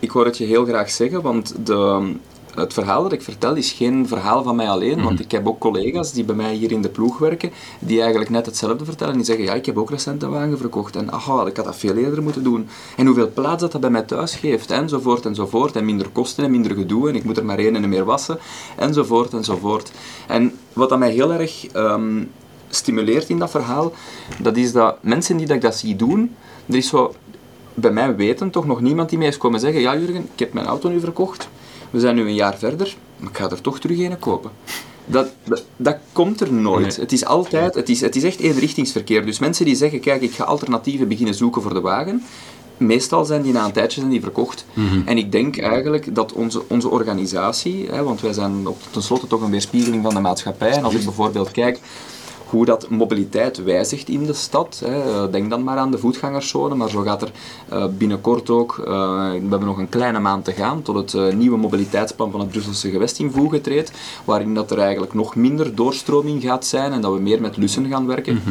[0.00, 2.12] Ik hoor het je heel graag zeggen, want de,
[2.54, 5.22] het verhaal dat ik vertel is geen verhaal van mij alleen, want mhm.
[5.22, 8.46] ik heb ook collega's die bij mij hier in de ploeg werken, die eigenlijk net
[8.46, 9.14] hetzelfde vertellen.
[9.14, 11.76] Die zeggen, ja, ik heb ook recent een wagen verkocht en aha, ik had dat
[11.76, 12.68] veel eerder moeten doen.
[12.96, 15.76] En hoeveel plaats dat dat bij mij thuis geeft, enzovoort enzovoort.
[15.76, 18.38] En minder kosten en minder gedoe en ik moet er maar één en meer wassen,
[18.76, 19.92] enzovoort enzovoort.
[20.26, 22.22] En wat dat mij heel erg ehm,
[22.68, 23.92] stimuleert in dat verhaal,
[24.42, 26.34] dat is dat mensen die dat, dat zie doen,
[26.66, 27.14] er is zo
[27.80, 30.52] bij mij weten toch nog niemand die mij is komen zeggen, ja Jurgen, ik heb
[30.52, 31.48] mijn auto nu verkocht,
[31.90, 34.50] we zijn nu een jaar verder, maar ik ga er toch terug een kopen.
[35.04, 35.28] Dat,
[35.76, 36.96] dat, komt er nooit.
[36.96, 39.26] Het is altijd, het is, het is echt eenrichtingsverkeer.
[39.26, 42.22] Dus mensen die zeggen, kijk, ik ga alternatieven beginnen zoeken voor de wagen,
[42.76, 44.64] meestal zijn die na een tijdje zijn die verkocht.
[44.72, 45.00] Mhm.
[45.04, 49.42] En ik denk eigenlijk dat onze, onze organisatie, hè, want wij zijn op, tenslotte toch
[49.42, 51.80] een weerspiegeling van de maatschappij, en als ik bijvoorbeeld kijk
[52.50, 54.82] hoe dat mobiliteit wijzigt in de stad.
[54.84, 55.30] Hè.
[55.30, 57.30] Denk dan maar aan de voetgangerszone, maar zo gaat er
[57.72, 58.86] uh, binnenkort ook, uh,
[59.30, 62.90] we hebben nog een kleine maand te gaan, tot het nieuwe mobiliteitsplan van het Brusselse
[62.90, 63.92] gewest in voegen treedt,
[64.24, 67.88] waarin dat er eigenlijk nog minder doorstroming gaat zijn en dat we meer met lussen
[67.88, 68.34] gaan werken.
[68.34, 68.50] Mhm.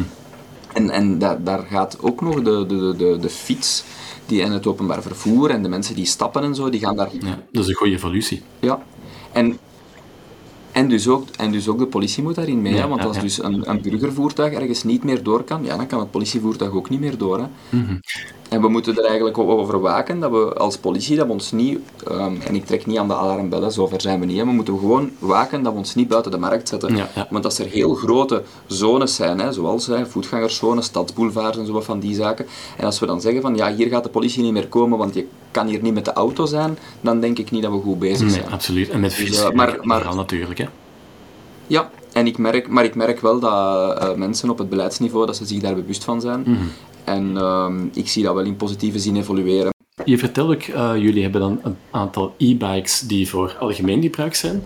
[0.72, 3.84] En, en da daar gaat ook nog de, de, de, de fiets
[4.26, 7.08] die in het openbaar vervoer en de mensen die stappen en zo, die gaan daar...
[7.20, 8.42] Ja, dat is een goede evolutie.
[8.60, 8.82] Ja,
[9.32, 9.58] en
[10.78, 13.70] en dus, ook, en dus ook de politie moet daarin mee, want als dus een,
[13.70, 17.18] een burgervoertuig ergens niet meer door kan, ja, dan kan het politievoertuig ook niet meer
[17.18, 17.38] door.
[17.38, 17.46] Hè.
[17.68, 17.96] Mhm.
[18.48, 21.78] En we moeten er eigenlijk over waken dat we als politie dat we ons niet,
[22.10, 25.10] um, en ik trek niet aan de alarmbellen, zover zijn we niet, we moeten gewoon
[25.18, 27.08] waken dat we ons niet buiten de markt zetten.
[27.30, 32.00] Want als er heel grote zones zijn, hè, zoals hè, voetgangerszones, stadsboulevards en zo van
[32.00, 34.68] die zaken, en als we dan zeggen van ja, hier gaat de politie niet meer
[34.68, 37.72] komen, want je kan hier niet met de auto zijn, dan denk ik niet dat
[37.72, 38.42] we goed bezig zijn.
[38.42, 38.88] Nee, absoluut.
[38.88, 40.66] En met fiets dus, uh, maar, maar, natuurlijk, hè?
[41.66, 45.36] Ja, en ik merk, maar ik merk wel dat uh, mensen op het beleidsniveau, dat
[45.36, 46.40] ze zich daar bewust van zijn.
[46.40, 46.64] Mhm.
[47.08, 49.72] En ehm, ik zie dat wel in positieve zin evolueren.
[50.04, 54.62] Je vertelde ook, uh, jullie hebben dan een aantal e-bikes die voor algemeen gebruik zijn.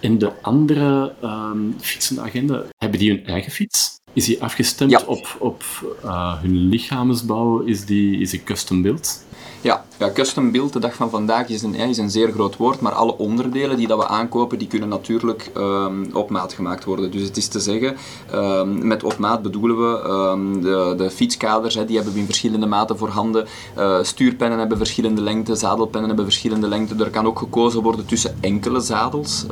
[0.00, 4.00] En de andere um, fietsenagenda, hebben die hun eigen fiets?
[4.12, 5.62] Is die afgestemd op, op
[6.04, 7.60] uh, hun lichaamsbouw?
[7.60, 9.24] Is die, is die custom built?
[9.64, 12.80] Ja, ja, custom build, de dag van vandaag, is een, is een zeer groot woord,
[12.80, 17.10] maar alle onderdelen die dat we aankopen, die kunnen natuurlijk um, op maat gemaakt worden.
[17.10, 17.96] Dus het is te zeggen,
[18.34, 22.24] um, met op maat bedoelen we um, de, de fietskaders, hè, die hebben we in
[22.24, 23.46] verschillende maten voorhanden.
[23.78, 27.04] Uh, stuurpennen hebben verschillende lengte, zadelpennen hebben verschillende lengte.
[27.04, 29.46] Er kan ook gekozen worden tussen enkele zadels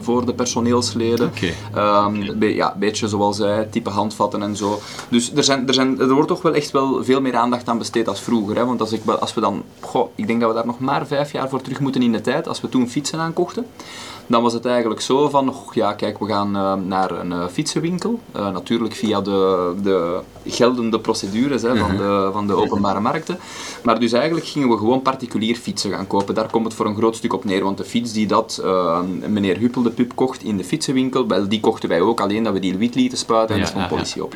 [0.00, 1.30] voor de personeelsleden.
[1.30, 1.54] Okay.
[2.54, 4.80] ja, een beetje zoals zij, type handvatten en zo.
[5.08, 7.78] Dus er, zijn, er, zijn, er wordt toch wel echt wel veel meer aandacht aan
[7.78, 8.56] besteed als vroeger.
[8.56, 9.57] Hè, want als, ik, als we dan
[10.14, 12.48] ik denk dat we daar nog maar vijf jaar voor terug moeten in de tijd,
[12.48, 13.66] als we toen fietsen aankochten
[14.28, 18.20] dan was het eigenlijk zo van, ja kijk, we gaan uh, naar een uh, fietsenwinkel.
[18.36, 21.96] Uh, natuurlijk via de, de geldende procedures hè, van, mhm.
[21.96, 23.38] de, van de openbare markten.
[23.82, 26.34] Maar dus eigenlijk gingen we gewoon particulier fietsen gaan kopen.
[26.34, 27.64] Daar komt het voor een groot stuk op neer.
[27.64, 28.62] Want de fiets die dat
[29.28, 32.20] meneer Huppel de Pup kocht in de fietsenwinkel, wel, die kochten wij ook.
[32.20, 34.34] Alleen dat we die wit lieten spuiten en ja, stond politie op.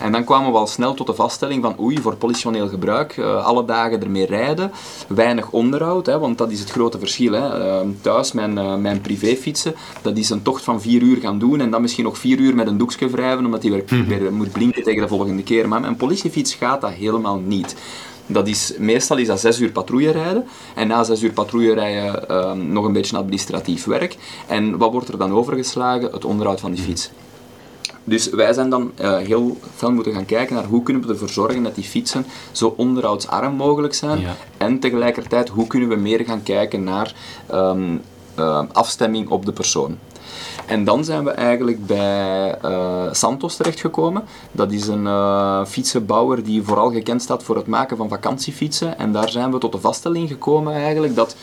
[0.00, 3.64] En dan kwamen we al snel tot de vaststelling van oei, voor politioneel gebruik, alle
[3.64, 4.72] dagen ermee rijden,
[5.08, 7.32] weinig onderhoud, hè, want dat is het grote verschil.
[7.32, 7.48] Hè.
[8.00, 11.70] thuis, mijn, mijn privé privéfietsen, dat is een tocht van vier uur gaan doen en
[11.70, 14.08] dan misschien nog vier uur met een doekje wrijven, omdat hij weer, mhm.
[14.08, 15.68] weer moet blinken tegen de volgende keer.
[15.68, 17.76] Maar met een politiefiets gaat dat helemaal niet.
[18.26, 20.44] Dat is, meestal is dat zes uur patrouille rijden.
[20.74, 24.16] En na zes uur patrouille rijden ehm, nog een beetje administratief werk.
[24.46, 26.10] En wat wordt er dan overgeslagen?
[26.10, 27.10] Het onderhoud van die fiets.
[28.04, 31.28] Dus wij zijn dan uh, heel veel moeten gaan kijken naar hoe kunnen we ervoor
[31.28, 34.26] zorgen dat die fietsen zo onderhoudsarm mogelijk zijn.
[34.56, 37.14] En tegelijkertijd hoe kunnen we meer gaan kijken naar
[37.46, 37.96] ehm,
[38.38, 39.98] uh, afstemming op de persoon.
[40.66, 44.24] En dan zijn we eigenlijk bij uh, Santos terechtgekomen.
[44.52, 48.98] Dat is een uh, fietsenbouwer die vooral gekend staat voor het maken van vakantiefietsen.
[48.98, 51.36] En daar zijn we tot de vaststelling gekomen eigenlijk dat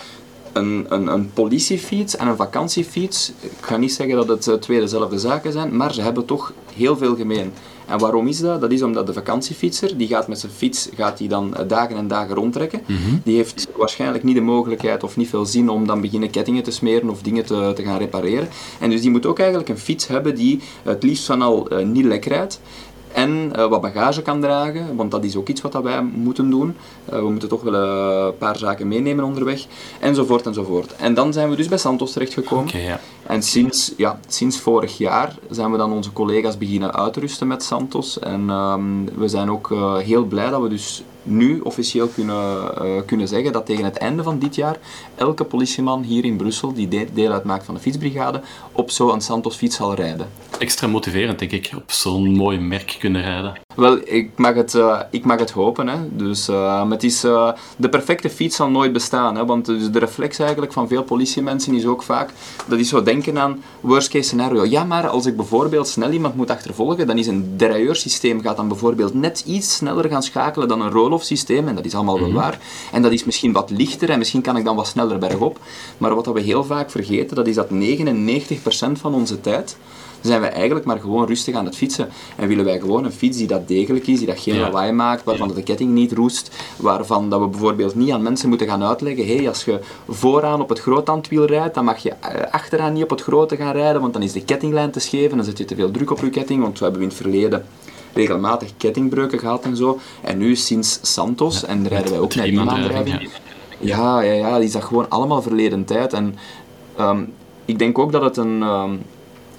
[0.54, 5.20] een, een, een politiefiets en een vakantiefiets, ik ga niet zeggen dat het twee dezelfde
[5.20, 7.54] zaken zijn, maar ze hebben toch heel veel gemeen.
[7.88, 8.62] En waarom is dat?
[8.62, 11.98] Dat is omdat de vakantiefietser, die gaat met zijn fiets gaat die dan eh, dagen
[11.98, 12.82] en dagen rondtrekken.
[12.86, 13.16] Mhm.
[13.24, 16.72] Die heeft waarschijnlijk niet de mogelijkheid of niet veel zin om dan beginnen kettingen te
[16.72, 18.48] smeren of dingen te, te gaan repareren.
[18.80, 21.86] En dus die moet ook eigenlijk een fiets hebben die het liefst van al uh,
[21.86, 22.60] niet lek rijdt
[23.16, 26.76] en wat bagage kan dragen, want dat is ook iets wat dat wij moeten doen.
[27.06, 29.66] we moeten toch wel een paar zaken meenemen onderweg,
[30.00, 30.96] enzovoort enzovoort.
[30.96, 32.68] En dan zijn we dus bij Santos terechtgekomen.
[32.68, 33.00] Okay, ja.
[33.28, 38.20] En sinds, ja, sinds vorig jaar zijn we dan onze collega's beginnen uitrusten met Santos.
[38.20, 43.28] En ehm, we zijn ook heel blij dat we dus nu officieel kunnen, uh, kunnen
[43.28, 44.78] zeggen dat tegen het einde van dit jaar
[45.16, 49.76] elke politieman hier in Brussel, die deel uitmaakt van de fietsbrigade, op zo'n Santos fiets
[49.76, 50.28] zal rijden.
[50.60, 53.65] Extra motiverend, denk ik, op zo'n mooi merk kunnen rijden.
[53.76, 55.88] Wel, ik mag het, uh, ik mag het hopen.
[55.88, 55.98] Hè.
[56.10, 59.36] Dus, uh, het is, uh, de perfecte fiets zal nooit bestaan.
[59.36, 62.30] Hè, want dus de reflex eigenlijk van veel politiemensen is ook vaak
[62.68, 64.66] dat die zo denken aan worst case scenario.
[64.66, 68.68] Ja, maar als ik bijvoorbeeld snel iemand moet achtervolgen, dan is een derailleursysteem gaat dan
[68.68, 71.68] bijvoorbeeld net iets sneller gaan schakelen dan een roll-off systeem.
[71.68, 72.38] En dat is allemaal wel mhm.
[72.38, 72.60] waar.
[72.92, 75.60] En dat is misschien wat lichter en misschien kan ik dan wat sneller bergop.
[75.98, 79.78] Maar wat we heel vaak vergeten, dat is dat 99% van onze tijd
[80.26, 82.10] zijn wij eigenlijk maar gewoon rustig aan het fietsen.
[82.36, 85.24] En willen wij gewoon een fiets die dat degelijk is, die dat geen lawaai maakt,
[85.24, 89.28] waarvan de ketting niet roest, waarvan dat we bijvoorbeeld niet aan mensen moeten gaan uitleggen,
[89.28, 93.10] hey, als je vooraan op het groottandwiel rijdt, dan mag je eh, achteraan niet op
[93.10, 95.66] het grote gaan rijden, want dan is de kettinglijn te scheef en dan zet je
[95.66, 97.66] te veel druk op je ketting, want we hebben in het verleden
[98.14, 100.00] regelmatig kettingbreuken gehad en zo.
[100.22, 103.30] En nu sinds Santos, en rijden wij ook naar iemaandrijving.
[103.80, 106.14] Ja, ja, ja, die is dat gewoon allemaal verleden tijd.
[106.14, 106.36] En
[106.96, 107.24] ehm,
[107.66, 108.96] ik denk ook dat het een, ehm,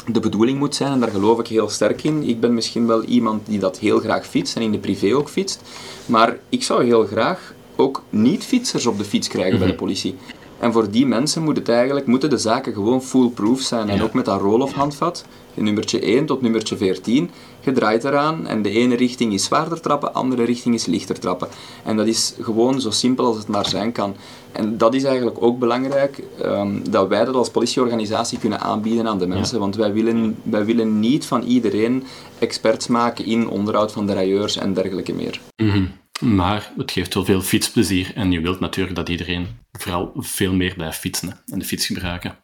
[0.07, 2.23] de bedoeling moet zijn, en daar geloof ik heel sterk in.
[2.23, 5.29] Ik ben misschien wel iemand die dat heel graag fietst en in de privé ook
[5.29, 5.63] fietst.
[6.07, 9.83] Maar ik zou heel graag ook niet-fietsers op de fiets krijgen bij de mhm.
[9.83, 10.15] politie.
[10.59, 13.89] En voor die mensen moet het eigenlijk, moeten de zaken gewoon foolproof zijn.
[13.89, 18.63] En ook met dat roll-off handvat, nummertje 1 tot nummertje 14, je draait eraan en
[18.63, 21.49] de ene richting is zwaarder trappen, de andere richting is lichter trappen.
[21.85, 24.17] En dat is gewoon zo simpel als het maar zijn kan.
[24.53, 29.19] En dat is eigenlijk ook belangrijk, um, dat wij dat als politieorganisatie kunnen aanbieden aan
[29.19, 29.59] de mensen.
[29.59, 32.05] Want wij willen, wij willen niet van iedereen
[32.39, 35.41] experts maken in onderhoud van derailleurs en dergelijke meer.
[35.57, 35.85] Mhm.
[36.21, 40.75] Maar het geeft wel veel fietsplezier en je wilt natuurlijk dat iedereen vooral veel meer
[40.75, 42.37] blijft fietsen en de fiets gebruiken.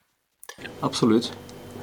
[0.78, 1.32] Absoluut.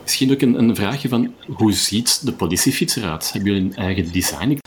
[0.02, 3.32] Misschien ook een, een vraagje van hoe ziet de politiefiets eruit?
[3.34, 4.60] Hebben jullie een eigen design?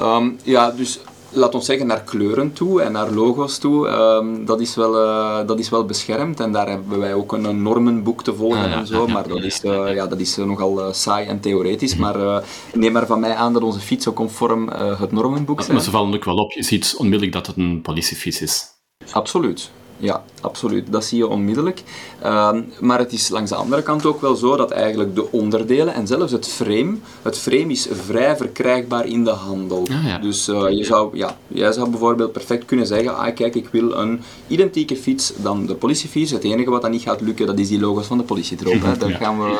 [0.00, 0.98] Um, ja, dus
[1.32, 5.46] laat ons zeggen, naar kleuren toe en naar logo's toe, um, dat, is wel, uh,
[5.46, 6.40] dat is wel beschermd.
[6.40, 9.06] En daar hebben wij ook een normenboek te volgen ah, en zo.
[9.06, 11.96] maar dat is, uh, ja, dat is uh, nogal saai en theoretisch.
[11.96, 15.72] Maar neem maar van mij aan dat onze fietsen conform het normenboek zijn.
[15.72, 16.52] Maar ze vallen ook wel op.
[16.52, 18.66] Je ziet onmiddellijk dat het een politiefiets is.
[19.12, 19.70] Absoluut.
[20.00, 20.92] Ja, absoluut.
[20.92, 21.82] Dat zie je onmiddellijk.
[22.22, 25.94] Ehm, maar het is langs de andere kant ook wel zo dat eigenlijk de onderdelen
[25.94, 29.86] en zelfs het frame, het frame is vrij verkrijgbaar in de handel.
[29.90, 33.68] Ah, dus uh, je zou, ja, jij zou bijvoorbeeld perfect kunnen zeggen, ah kijk, ik
[33.70, 36.30] wil een identieke fiets dan de politiefiets.
[36.30, 38.82] Het enige wat dan niet gaat lukken, dat is die logo's van de politie erop.
[38.82, 38.96] Hè.
[38.96, 39.58] Dat, gaan we,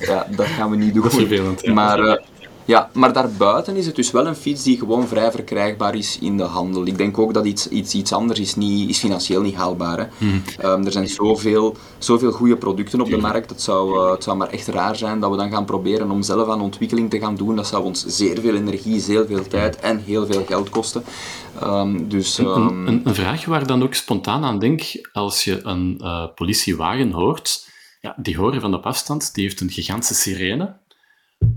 [0.00, 1.02] ja, dat gaan we niet doen.
[1.02, 1.72] Dat is vervelend, ja.
[1.72, 2.14] Maar, uh,
[2.66, 6.36] ja, maar daarbuiten is het dus wel een fiets die gewoon vrij verkrijgbaar is in
[6.36, 6.86] de handel.
[6.86, 9.98] Ik denk ook dat iets, iets, iets anders is, niet, is financieel niet haalbaar.
[9.98, 10.06] Hè.
[10.18, 10.42] Hmm.
[10.58, 13.50] Ehm, er zijn zoveel, zoveel goede producten op de markt.
[13.50, 16.22] Het zou, uh, het zou maar echt raar zijn dat we dan gaan proberen om
[16.22, 17.56] zelf aan ontwikkeling te gaan doen.
[17.56, 21.04] Dat zou ons zeer veel energie, zeer veel tijd en heel veel geld kosten.
[21.62, 22.46] Um, dus, um...
[22.46, 27.12] een, een, een, vraag waar dan ook spontaan aan denk, als je een uh, politiewagen
[27.12, 27.68] hoort,
[28.00, 30.84] ja, die horen van op afstand, die heeft een gigantische sirene.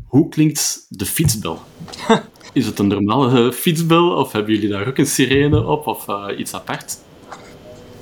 [0.05, 1.59] Hoe klinkt de fietsbel?
[2.53, 6.07] Is het een normale eh, fietsbel of hebben jullie daar ook een sirene op of
[6.07, 6.97] uh, iets apart?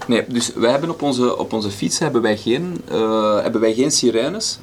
[0.07, 3.73] Nee, dus wij hebben op onze, op onze fiets hebben wij geen, uh, hebben wij
[3.73, 4.59] geen sirenes.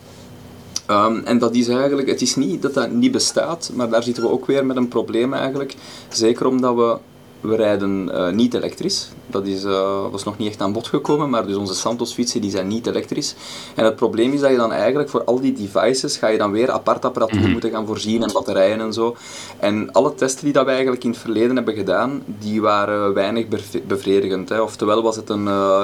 [0.91, 4.23] Um, en dat is eigenlijk, het is niet dat dat niet bestaat, maar daar zitten
[4.23, 5.75] we ook weer met een probleem eigenlijk.
[6.09, 6.99] Zeker omdat we
[7.45, 9.09] we rijden uh, niet elektrisch.
[9.27, 12.51] Dat is, uh, was nog niet echt aan bod gekomen, maar dus onze Santos-fietsen die
[12.51, 13.35] zijn niet elektrisch.
[13.75, 16.53] En het probleem is dat je dan eigenlijk voor al die devices ga je dan
[16.53, 19.17] weer apart apparatuur mm moeten gaan voorzien en batterijen en zo.
[19.59, 23.47] En alle testen die dat we eigenlijk in het verleden hebben gedaan, die waren weinig
[23.87, 24.49] bevredigend.
[24.49, 24.61] Hè.
[24.61, 25.45] Oftewel was het een...
[25.45, 25.83] Uh,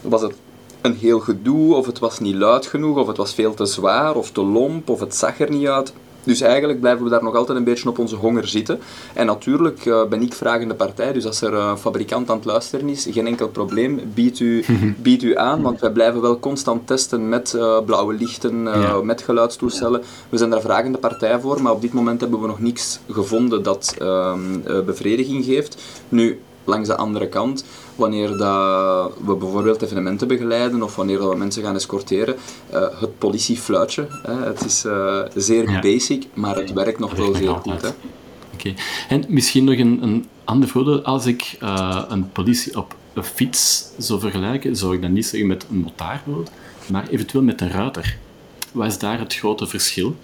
[0.00, 0.32] was het
[0.80, 4.14] een heel gedoe, of het was niet luid genoeg, of het was veel te zwaar,
[4.14, 5.92] of te lomp, of het zag er niet uit.
[6.28, 8.80] Dus eigenlijk blijven we daar nog altijd een beetje op onze honger zitten.
[9.14, 12.88] En natuurlijk uh, ben ik vragende partij, dus als er een fabrikant aan het luisteren
[12.88, 14.64] is, geen enkel probleem, bied u,
[15.08, 18.62] bied u aan, want wij blijven wel constant testen met uh, blauwe lichten,
[19.06, 20.02] met geluidstoestellen.
[20.28, 23.62] We zijn daar vragende partij voor, maar op dit moment hebben we nog niets gevonden
[23.62, 25.82] dat ehm, bevrediging geeft.
[26.08, 27.64] Nu, langs de andere kant,
[27.96, 32.36] wanneer dat we bijvoorbeeld evenementen begeleiden of wanneer dat we mensen gaan escorteren,
[32.72, 34.06] uh, het politiefluitje.
[34.22, 34.34] Hè.
[34.34, 37.72] Het is uh, zeer basic, maar het werkt nog wel zeer goed.
[37.72, 37.94] Oké.
[38.52, 38.74] Okay.
[39.08, 41.02] En misschien nog een, een ander voordeel.
[41.02, 45.48] Als ik uh, een politie op een fiets zou vergelijken, zou ik dan niet zeggen
[45.48, 46.50] met een motaarboot,
[46.90, 48.18] maar eventueel met een ruiter.
[48.72, 50.16] Wat is daar het grote verschil?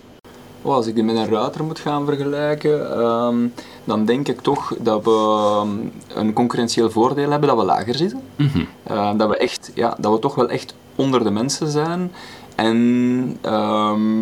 [0.64, 3.36] Oh, als ik die met een ruiter moet gaan vergelijken, ehm,
[3.84, 5.70] dan denk ik toch dat we ehm,
[6.18, 8.20] een concurrentieel voordeel hebben dat we lager zitten.
[8.36, 8.64] Mhm.
[8.82, 12.12] Eh, dat, we echt, ja, dat we toch wel echt onder de mensen zijn.
[12.54, 14.20] En ehm,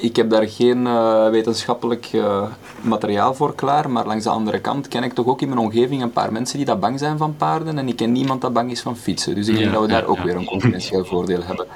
[0.00, 2.42] ik heb daar geen eh, wetenschappelijk eh,
[2.80, 6.02] materiaal voor klaar, maar langs de andere kant ken ik toch ook in mijn omgeving
[6.02, 8.70] een paar mensen die dat bang zijn van paarden en ik ken niemand dat bang
[8.70, 9.34] is van fietsen.
[9.34, 10.24] Dus ik denk Ja, dat we daar ja, ook ja.
[10.24, 11.66] weer een concurrentieel voordeel hebben.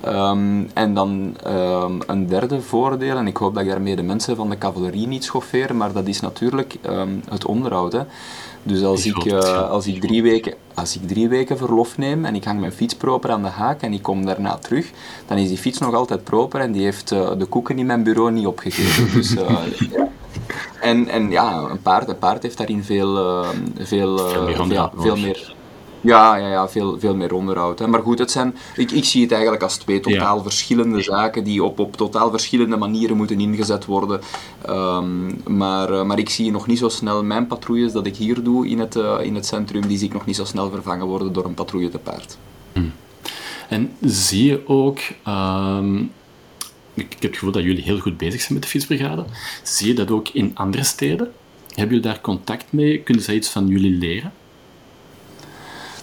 [0.00, 4.36] Ehm, en dan ehm, een derde voordeel, en ik hoop dat ik daarmee de mensen
[4.36, 7.92] van de cavalerie niet schoffeer, maar dat is natuurlijk ehm, het onderhoud.
[7.92, 8.02] Hè.
[8.62, 12.34] Dus als ik, eh, als, ik drie weken, als ik drie weken verlof neem en
[12.34, 14.90] ik hang mijn fiets proper aan de haak en ik kom daarna terug,
[15.26, 18.02] dan is die fiets nog altijd proper en die heeft eh, de koeken in mijn
[18.02, 19.10] bureau niet opgegeten.
[19.16, 20.08] Dus, eh, ja.
[20.80, 23.44] En, en ja, een paard, een paard heeft daarin veel,
[23.78, 25.55] veel, Veel meer veel meer
[26.06, 27.78] ja, ja, ja veel, veel meer onderhoud.
[27.78, 27.86] Hè.
[27.86, 30.42] Maar goed, het zijn, ik, ik zie het eigenlijk als twee totaal Ja.
[30.42, 34.20] verschillende zaken die op, op totaal verschillende manieren moeten ingezet worden.
[34.62, 38.42] Ehm, maar, eh, maar ik zie nog niet zo snel mijn patrouilles dat ik hier
[38.42, 41.06] doe in het, eh, in het centrum, die zie ik nog niet zo snel vervangen
[41.06, 42.38] worden door een patrouille te paard.
[43.68, 46.06] En zie je ook, ehm, ik,
[46.94, 49.24] ik heb het gevoel dat jullie heel goed bezig zijn met de fietsbrigade.
[49.62, 51.32] Zie je dat ook in andere steden?
[51.66, 52.98] Hebben jullie daar contact mee?
[52.98, 54.32] Kunnen zij iets van jullie leren?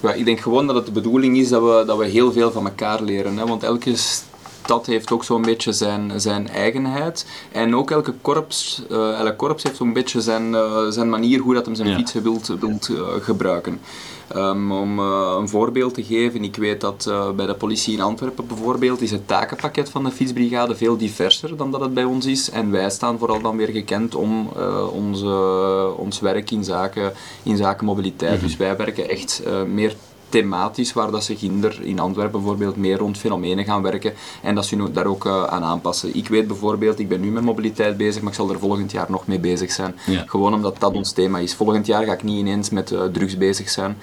[0.04, 2.52] Ja, ik denk gewoon dat het de bedoeling is dat we, dat we heel veel
[2.52, 3.38] van elkaar leren.
[3.38, 3.46] Hè?
[3.46, 7.26] Want elke stad heeft ook zo'n beetje zijn, zijn eigenheid.
[7.52, 11.54] En ook elke korps, eh, elk korps heeft zo'n beetje zijn, eh, zijn manier hoe
[11.54, 11.96] dat hem zijn Ja.
[11.96, 13.80] fietsen wilt, wilt eh, gebruiken.
[14.28, 18.02] Ehm, om eh, een voorbeeld te geven, ik weet dat eh, bij de politie in
[18.02, 22.26] Antwerpen bijvoorbeeld is het takenpakket van de fietsbrigade veel diverser dan dat het bij ons
[22.26, 22.50] is.
[22.50, 27.58] En wij staan vooral dan weer gekend om eh, onze, ons werk in zaken, in
[27.58, 28.42] zaken mobiliteit.
[28.42, 29.96] Dus wij werken echt meer
[30.34, 34.66] thematisch, waar dat ze ginder in Antwerpen bijvoorbeeld meer rond fenomenen gaan werken en dat
[34.66, 36.16] ze nu daar ook eh, aan aanpassen.
[36.16, 39.06] Ik weet bijvoorbeeld, ik ben nu met mobiliteit bezig, maar ik zal er volgend jaar
[39.10, 39.96] nog mee bezig zijn.
[40.06, 40.24] Ja.
[40.28, 41.54] Gewoon omdat dat ons thema is.
[41.54, 43.98] Volgend jaar ga ik niet ineens met eh, drugs bezig zijn.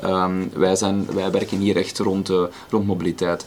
[0.00, 1.06] Ehm, wij, zijn.
[1.14, 3.44] wij werken hier echt rond, eh, rond mobiliteit.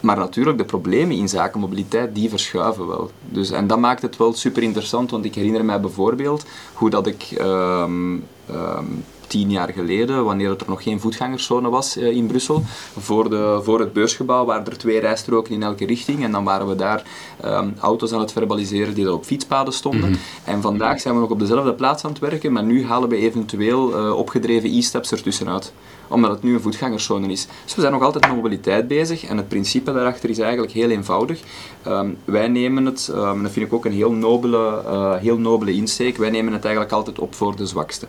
[0.00, 3.10] Maar natuurlijk, de problemen in zaken mobiliteit, die verschuiven wel.
[3.28, 6.44] Dus, en dat maakt het wel super interessant, want ik herinner mij bijvoorbeeld
[6.74, 8.16] hoe dat ik ehm,
[8.46, 8.84] ehm,
[9.26, 12.62] tien jaar geleden, wanneer het er nog geen voetgangerszone was eh, in Brussel,
[12.98, 16.22] voor, de, voor het beursgebouw waren er twee rijstroken in elke richting.
[16.22, 17.02] En dan waren we daar
[17.40, 20.16] ehm, auto's aan het verbaliseren die er op fietspaden stonden.
[20.44, 23.16] En vandaag zijn we nog op dezelfde plaats aan het werken, maar nu halen we
[23.16, 25.72] eventueel eh, opgedreven e-steps ertussenuit
[26.08, 27.46] omdat het nu een voetgangerszone is.
[27.64, 30.90] Dus we zijn nog altijd met mobiliteit bezig en het principe daarachter is eigenlijk heel
[30.90, 31.40] eenvoudig.
[31.82, 35.38] Ehm, wij nemen het, ehm, en dat vind ik ook een heel nobele, eh, heel
[35.38, 38.06] nobele insteek, wij nemen het eigenlijk altijd op voor de zwakste.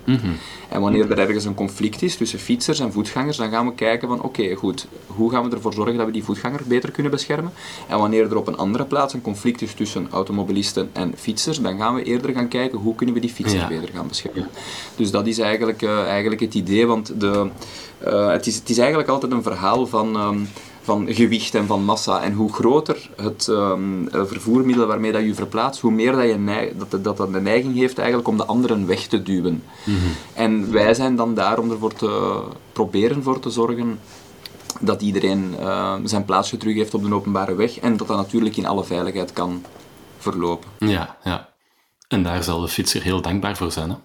[0.69, 4.07] En wanneer er ergens een conflict is tussen fietsers en voetgangers, dan gaan we kijken
[4.07, 7.51] van oké, goed, hoe gaan we ervoor zorgen dat we die voetganger beter kunnen beschermen?
[7.87, 11.77] En wanneer er op een andere plaats een conflict is tussen automobilisten en fietsers, dan
[11.77, 13.67] gaan we eerder gaan kijken hoe kunnen we die fietsers Ja.
[13.67, 14.47] beter gaan beschermen.
[14.95, 17.47] Dus dat is eigenlijk, eh, eigenlijk het idee, want de,
[18.05, 20.39] eh, het, is, het is eigenlijk altijd een verhaal van, ehm,
[20.81, 22.21] van gewicht en van massa.
[22.21, 26.71] En hoe groter het ehm, eh, vervoermiddel waarmee dat je verplaatst, hoe meer dat, je
[26.77, 29.63] dat, dat, dat de neiging heeft eigenlijk om de anderen weg te duwen.
[30.33, 32.41] En wij zijn dan daar om ervoor te
[32.73, 33.99] proberen voor te zorgen
[34.79, 38.57] dat iedereen eh, zijn plaatsje terug heeft op de openbare weg en dat dat natuurlijk
[38.57, 39.63] in alle veiligheid kan
[40.17, 40.69] verlopen.
[40.77, 41.49] Ja, ja.
[42.07, 43.89] En daar zal de fietser heel dankbaar voor zijn.
[43.89, 43.95] Hè?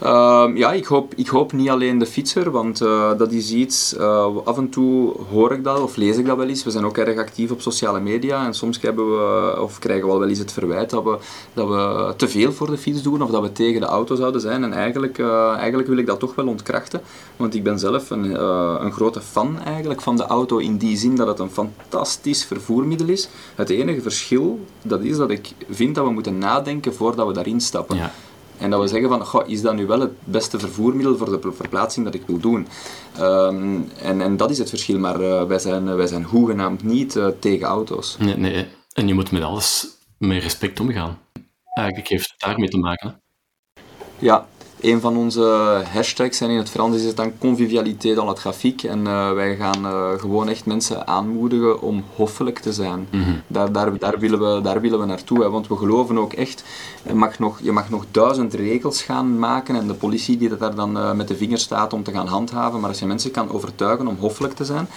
[0.00, 4.36] Ehm, ja, ik hoop, ik niet alleen de fietser, want eh, dat is iets, eh,
[4.44, 6.64] af en toe hoor ik dat of lees ik dat wel eens.
[6.64, 10.18] We zijn ook erg actief op sociale media en soms hebben we, of krijgen we
[10.18, 11.18] wel eens het verwijt dat we,
[11.52, 14.40] dat we te veel voor de fiets doen of dat we tegen de auto zouden
[14.40, 14.64] zijn.
[14.64, 17.00] En eigenlijk, eh, eigenlijk wil ik dat toch wel ontkrachten,
[17.36, 18.42] want ik ben zelf een,
[18.84, 23.08] een grote fan eigenlijk van de auto in die zin dat het een fantastisch vervoermiddel
[23.08, 23.28] is.
[23.54, 27.60] Het enige verschil dat is dat ik vind dat we moeten nadenken voordat we daarin
[27.60, 27.96] stappen.
[27.96, 28.12] Ja.
[28.58, 31.52] En dat we zeggen van, goh, is dat nu wel het beste vervoermiddel voor de
[31.52, 32.66] verplaatsing dat ik wil doen?
[33.16, 37.16] Ehm, en, en dat is het verschil, maar eh, wij, zijn, wij zijn hoegenaamd niet
[37.16, 38.16] eh, tegen auto's.
[38.18, 38.66] Nee, nee.
[38.92, 39.86] En je moet met alles
[40.18, 41.18] met respect omgaan.
[41.74, 43.08] Eigenlijk heeft het daarmee te maken.
[43.10, 43.14] Hè?
[44.18, 44.48] Ja,
[44.80, 48.82] een van onze hashtags, en in het Frans is het dan convivialité dans la trafic.
[48.82, 53.08] En eh, wij gaan eh, gewoon echt mensen aanmoedigen om hoffelijk te zijn.
[53.46, 56.64] daar, daar, daar, willen we, daar willen we naartoe, hè, want we geloven ook echt,
[57.06, 60.58] je mag, nog, je mag nog duizend regels gaan maken en de politie die dat
[60.58, 62.80] daar dan eh, met de vinger staat om te gaan handhaven.
[62.80, 64.88] Maar als je mensen kan overtuigen om hoffelijk te zijn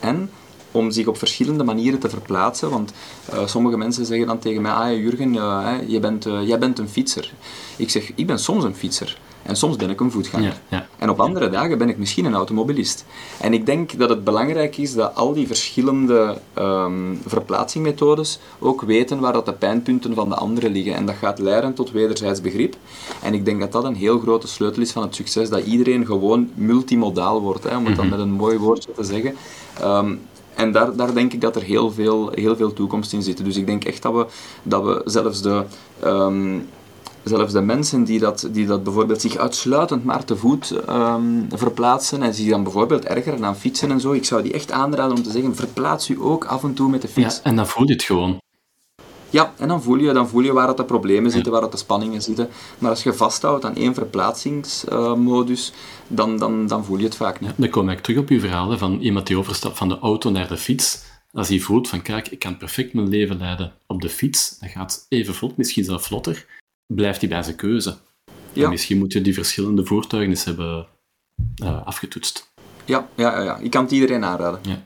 [0.00, 0.30] en
[0.70, 2.70] om zich op verschillende manieren te verplaatsen.
[2.70, 2.92] Want
[3.24, 6.78] eh, sommige mensen zeggen dan tegen mij, ah Jurgen, eh, je bent, eh, jij bent
[6.78, 7.32] een fietser.
[7.76, 9.18] Ik zeg, ik ben soms een fietser.
[9.46, 10.60] En soms ben ik een voetganger.
[10.68, 10.86] Ja, ja.
[10.98, 13.04] En op andere dagen ben ik misschien een automobilist.
[13.40, 19.20] En ik denk dat het belangrijk is dat al die verschillende ehm, verplaatsingmethodes ook weten
[19.20, 20.94] waar dat de pijnpunten van de anderen liggen.
[20.94, 22.76] En dat gaat leiden tot wederzijds begrip.
[23.22, 26.06] En ik denk dat dat een heel grote sleutel is van het succes, dat iedereen
[26.06, 29.36] gewoon multimodaal wordt, hè, om het dan met een mooi woordje te zeggen.
[29.80, 30.14] Ehm,
[30.56, 33.44] en daar, daar denk ik dat er heel veel, heel veel toekomst in zit.
[33.44, 34.26] Dus ik denk echt dat we,
[34.62, 35.62] dat we zelfs de...
[36.00, 36.58] ehm,
[37.24, 42.22] zelfs de mensen die dat, die dat bijvoorbeeld zich uitsluitend maar te voet ehm, verplaatsen
[42.22, 45.22] en zich dan bijvoorbeeld ergeren aan fietsen en zo, ik zou die echt aanraden om
[45.22, 47.40] te zeggen, verplaats u ook af en toe met de Ja, fiets.
[47.42, 48.38] en dan voel je het gewoon.
[49.36, 51.72] Ja, en dan voel je, dan voel je waar dat de problemen zitten, waar dat
[51.72, 52.48] de spanningen zitten.
[52.78, 55.72] Maar als je vasthoudt aan één verplaatsingsmodus,
[56.08, 57.50] dan, dan, dan voel je het vaak niet.
[57.56, 60.48] Dan kom ik terug op uw verhaal van iemand die overstapt van de auto naar
[60.48, 61.02] de fiets.
[61.32, 64.70] Als hij voelt van, kijk, ik kan perfect mijn leven leiden op de fiets, dat
[64.70, 66.46] gaat even vlot, misschien zelfs vlotter,
[66.86, 67.96] blijft hij bij zijn keuze.
[68.52, 68.64] Ja.
[68.64, 70.86] En misschien moet je die verschillende voertuigen eens hebben
[71.56, 72.52] eh, afgetoetst.
[72.84, 74.60] Ja, ja, ja, ja, ik kan het iedereen aanraden.
[74.62, 74.82] Ja.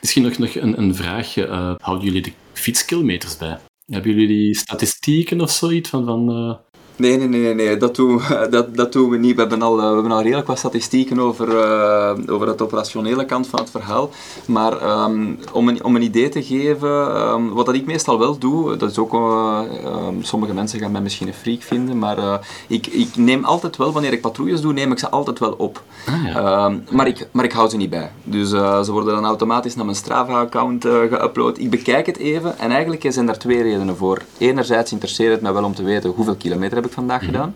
[0.00, 1.46] Misschien nog, nog een, een vraagje.
[1.46, 3.58] eh, houden jullie de fietskilometers bij?
[3.86, 6.04] Hebben jullie die statistieken of zoiets van...
[6.04, 6.65] van eh,
[6.96, 7.76] Nee, nee, nee, nee.
[7.76, 9.34] Dat, doen, we- dat, dat doen we niet.
[9.34, 13.24] We hebben al, eh, we hebben al redelijk wat statistieken over, eh, over het operationele
[13.24, 14.10] kant van het verhaal.
[14.46, 18.38] Maar ehm, om, een, om een idee te geven, ehm, wat dat ik meestal wel
[18.38, 22.40] doe, dat is ook, eh, ehm, sommige mensen gaan mij misschien een freak vinden, maar
[22.66, 25.82] ik, ik neem altijd wel, wanneer ik patrouilles doe, neem ik ze altijd wel op.
[26.06, 26.72] Ah, ja.
[26.90, 28.10] Maar, ik, maar ik hou ze niet bij.
[28.24, 31.58] Dus ze worden dan automatisch naar mijn Strava-account geüpload.
[31.58, 34.22] Ik bekijk het even en eigenlijk zijn daar twee redenen voor.
[34.38, 37.54] Enerzijds interesseert het mij wel om te weten hoeveel kilometer heb ik vandaag gedaan.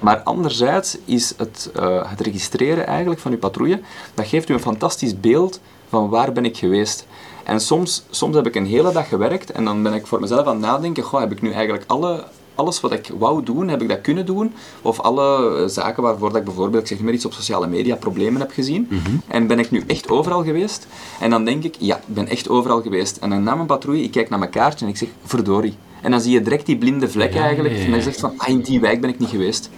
[0.00, 3.80] Maar anderzijds is het, eh, het registreren eigenlijk van uw patrouille,
[4.14, 7.06] dat geeft u een fantastisch beeld van waar ben ik geweest.
[7.44, 10.46] En soms, soms heb ik een hele dag gewerkt en dan ben ik voor mezelf
[10.46, 12.24] aan het nadenken, goh, heb ik nu eigenlijk alle,
[12.56, 14.52] alles wat ik wou doen, heb ik dat kunnen doen?
[14.82, 17.96] Of alle eh, zaken waarvoor dat ik bijvoorbeeld, ik zeg maar iets op sociale media,
[17.96, 18.88] problemen heb gezien.
[19.26, 20.86] En ben ik nu echt overal geweest?
[21.20, 23.16] En dan denk ik, ja, ik ben echt overal geweest.
[23.16, 25.74] En dan na mijn patrouille, ik kijk naar mijn kaartje en ik zeg, verdorie.
[26.02, 27.74] En dan zie je direct die blinde vlek Ja, eigenlijk.
[27.74, 28.04] ja, ja, En dan ja.
[28.04, 29.70] zeg je van, ah, in die wijk ben ik niet geweest.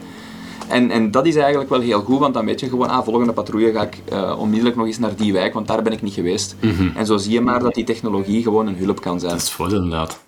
[0.69, 3.33] En, en dat is eigenlijk wel heel goed, want dan weet je gewoon, ah, volgende
[3.33, 6.15] patrouille ga ik eh, onmiddellijk nog eens naar die wijk, want daar ben ik niet
[6.15, 6.57] geweest.
[6.95, 9.33] En zo zie je maar dat die technologie gewoon een hulp kan zijn.
[9.33, 10.27] dat is voordeel inderdaad.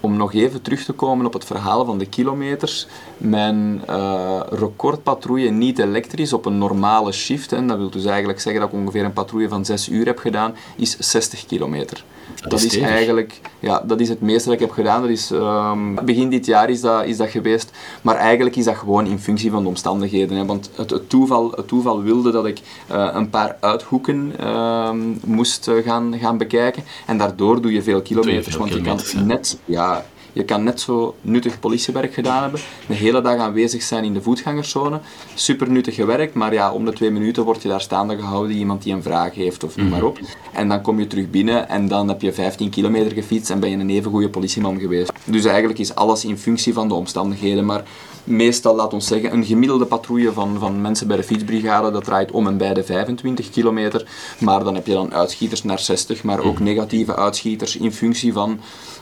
[0.00, 2.86] Om nog even terug te komen op het verhaal van de kilometers.
[3.16, 8.62] Mijn eh, recordpatrouille niet elektrisch op een normale shift, en dat wil dus eigenlijk zeggen
[8.62, 12.04] dat ik ongeveer een patrouille van 6 uur heb gedaan, is 60 kilometer.
[12.34, 12.88] Dat Dat, is stevig.
[12.88, 15.00] eigenlijk, ja, dat is het meeste dat ik heb gedaan.
[15.00, 17.70] Dat is, ehm, begin dit jaar is dat, is dat geweest.
[18.02, 20.36] Maar eigenlijk is dat gewoon in functie van de omstandigheden.
[20.36, 20.44] Hè.
[20.44, 25.68] Want het, het, toeval, het toeval wilde dat ik eh, een paar uithoeken ehm, moest
[25.68, 26.84] eh, gaan, gaan bekijken.
[27.06, 28.46] En daardoor doe je veel kilometers.
[28.46, 29.20] veel want je kan ja.
[29.20, 34.04] net, ja, je kan net zo nuttig politiewerk gedaan hebben, de hele dag aanwezig zijn
[34.04, 35.00] in de voetgangerszone,
[35.34, 38.82] super nuttig gewerkt, maar ja, om de twee minuten word je daar staande gehouden, iemand
[38.82, 40.18] die een vraag heeft of noem maar op.
[40.52, 43.70] En dan kom je terug binnen en dan heb je 15 kilometer gefietst en ben
[43.70, 45.12] je een even goede politieman geweest.
[45.24, 47.84] Dus eigenlijk is alles in functie van de omstandigheden, maar
[48.24, 52.30] meestal, laat ons zeggen, een gemiddelde patrouille van, van mensen bij de fietsbrigade, dat draait
[52.30, 54.06] om en bij de 25 kilometer,
[54.38, 58.60] maar dan heb je dan uitschieters naar 60, maar ook negatieve uitschieters in functie van,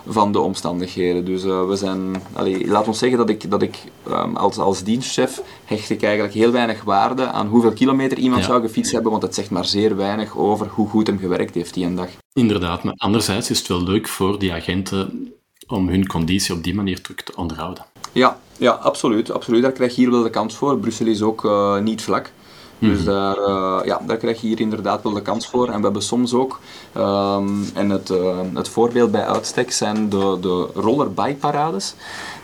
[0.08, 1.24] van de omstandigheden.
[1.24, 3.76] Dus eh, we zijn, allee, laat ons zeggen dat ik, dat ik
[4.10, 8.46] ehm, als, als dienstchef hecht ik eigenlijk heel weinig waarde aan hoeveel kilometer iemand Ja.
[8.46, 11.74] zou gefietst hebben, want het zegt maar zeer weinig over hoe goed hem gewerkt heeft
[11.74, 12.08] die een dag.
[12.32, 15.32] Inderdaad, maar anderzijds is het wel leuk voor die agenten
[15.66, 17.84] om hun conditie op die manier terug te onderhouden.
[18.12, 19.62] Ja, ja absoluut, absoluut.
[19.62, 20.78] Daar krijg je hier wel de kans voor.
[20.78, 22.30] Brussel is ook eh, niet vlak.
[22.78, 25.68] Dus daar, eh, ja, daar krijg je hier inderdaad wel de kans voor.
[25.68, 26.60] En we hebben soms ook,
[26.92, 31.94] ehm, en het, eh, het voorbeeld bij uitstek zijn de, de rollerbike-parades.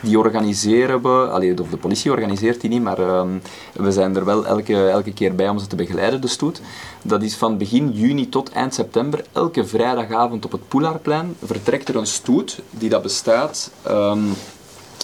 [0.01, 3.29] Die organiseren we, allee, of de politie organiseert die niet, maar ehm,
[3.73, 6.61] we zijn er wel elke, elke keer bij om ze te begeleiden, de stoet.
[7.03, 9.25] Dat is van begin juni tot eind september.
[9.33, 13.71] Elke vrijdagavond op het Poelaarplein vertrekt er een stoet die dat bestaat...
[13.83, 14.23] ehm,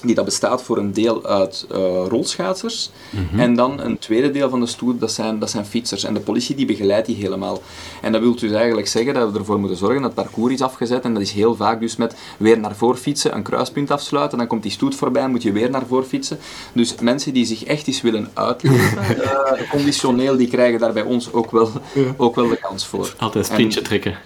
[0.05, 1.79] die dat bestaat voor een deel uit eh,
[2.09, 2.91] rolschaatsers.
[3.37, 6.05] En dan een tweede deel van de stoet, dat zijn, dat zijn fietsers.
[6.05, 7.63] En de politie die begeleidt die helemaal.
[8.03, 10.61] En dat wil dus eigenlijk zeggen dat we ervoor moeten zorgen dat het parcours is
[10.63, 11.05] afgezet.
[11.05, 14.47] En dat is heel vaak dus met weer naar voor fietsen, een kruispunt afsluiten, dan
[14.47, 16.39] komt die stoet voorbij, moet je weer naar voor fietsen.
[16.73, 21.33] Dus mensen die zich echt eens willen uitleven, eh, conditioneel, die krijgen daar bij ons
[21.33, 21.71] ook wel,
[22.17, 23.15] ook wel de kans voor.
[23.19, 24.19] Altijd een En- sprintje trekken.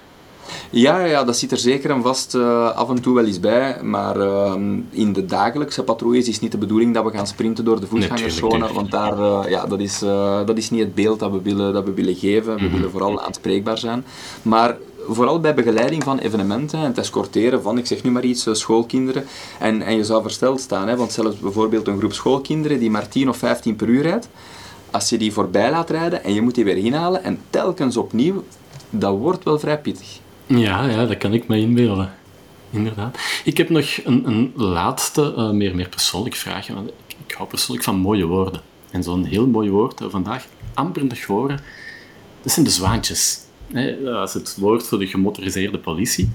[0.71, 3.41] Ja, ja, ja, dat zit er zeker en vast eh, af en toe wel eens
[3.41, 3.83] bij.
[3.83, 7.81] Maar ehm, in de dagelijkse patrouilles is niet de bedoeling dat we gaan sprinten door
[7.81, 8.73] de voetgangerszone.
[8.73, 11.73] want daar, eh, ja, dat, is, eh, dat is niet het beeld dat we willen,
[11.73, 12.57] dat we willen geven.
[12.57, 14.05] We willen vooral aanspreekbaar zijn.
[14.43, 14.77] Maar
[15.09, 19.25] vooral bij begeleiding van evenementen en het escorteren van, ik zeg nu maar iets, schoolkinderen.
[19.59, 23.09] En, en je zou versteld staan, hè, want zelfs bijvoorbeeld een groep schoolkinderen die maar
[23.09, 24.29] 10 of 15 per uur rijdt,
[24.91, 28.45] als je die voorbij laat rijden en je moet die weer inhalen en telkens opnieuw,
[28.91, 30.23] dat wordt wel vrij pittig.
[30.47, 32.15] Ja, ja dat kan ik me inbeelden.
[32.71, 33.19] Inderdaad.
[33.45, 36.75] Ik heb nog een, een laatste, uh, meer, meer persoonlijk vraagje.
[36.75, 36.91] Want
[37.27, 38.61] ik, hou persoonlijk van mooie woorden.
[38.91, 41.61] En zo'n heel mooi woord dat we vandaag amper nog horen,
[42.43, 43.39] dat zijn de zwaantjes.
[44.05, 46.31] Dat is het woord voor de gemotoriseerde politie.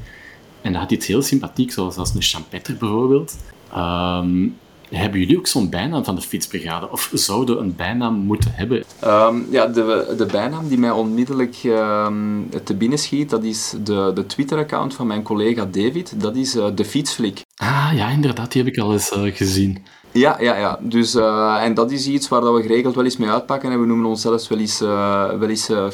[0.62, 3.38] En dat had iets heel sympathiek, zoals als een champetter bijvoorbeeld.
[3.76, 4.57] Um,
[4.91, 6.91] hebben jullie ook zo'n bijnaam van de fietsbrigade?
[6.91, 8.83] Of zouden een bijnaam moeten hebben?
[9.03, 14.11] Um, ja, de, de bijnaam die mij onmiddellijk um, te binnen schiet, dat is de,
[14.15, 16.21] de Twitter-account van mijn collega David.
[16.21, 17.41] Dat is uh, de Fietsflik.
[17.55, 19.77] Ah ja, inderdaad, die heb ik al eens uh, gezien.
[20.12, 20.80] Ja, ja, ja.
[20.82, 23.72] Dus, uh, en dat is iets waar dat we geregeld wel eens mee uitpakken.
[23.72, 25.89] En we noemen ons zelfs wel eens, uh, wel eens uh,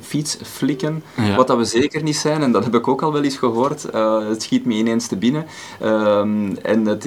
[0.00, 1.02] fietsflikken.
[1.16, 1.36] Ja.
[1.36, 3.82] Wat dat we zeker niet zijn, en dat heb ik ook al wel eens gehoord.
[4.28, 5.46] het schiet me ineens te binnen.
[5.80, 7.04] Ehm, en het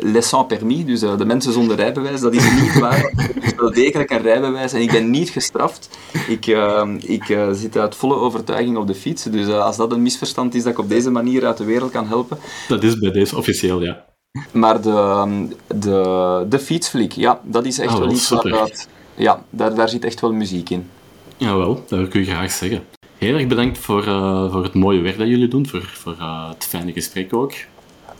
[0.00, 3.12] les sans permis, dus de mensen zonder rijbewijs, dat is niet waar.
[3.16, 5.98] Het is wel degelijk een rijbewijs en ik ben niet gestraft.
[6.28, 9.22] Ik, ehm, ik zit uit volle overtuiging op de fiets.
[9.22, 12.06] Dus als dat een misverstand is dat ik op deze manier uit de wereld kan
[12.06, 12.38] helpen.
[12.68, 14.05] Dat is bij deze officieel, ja.
[14.52, 18.42] Maar de, de, de fietsflik, ja, dat is echt Ah, wel iets waar...
[18.48, 20.90] dat- Ja, daar, daar zit echt wel muziek in.
[21.36, 22.84] Jawel, dat wil ik u graag zeggen.
[23.18, 26.48] Heel erg bedankt voor, eh, voor het mooie werk dat jullie doen, voor, voor eh,
[26.48, 27.52] het fijne gesprek ook.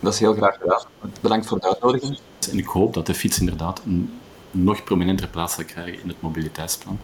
[0.00, 0.82] Dat is heel graag gedaan.
[1.20, 2.18] Bedankt voor de uitnodiging.
[2.50, 4.10] En ik hoop dat de fiets inderdaad een
[4.50, 6.98] nog prominentere plaats zal krijgen in het mobiliteitsplan.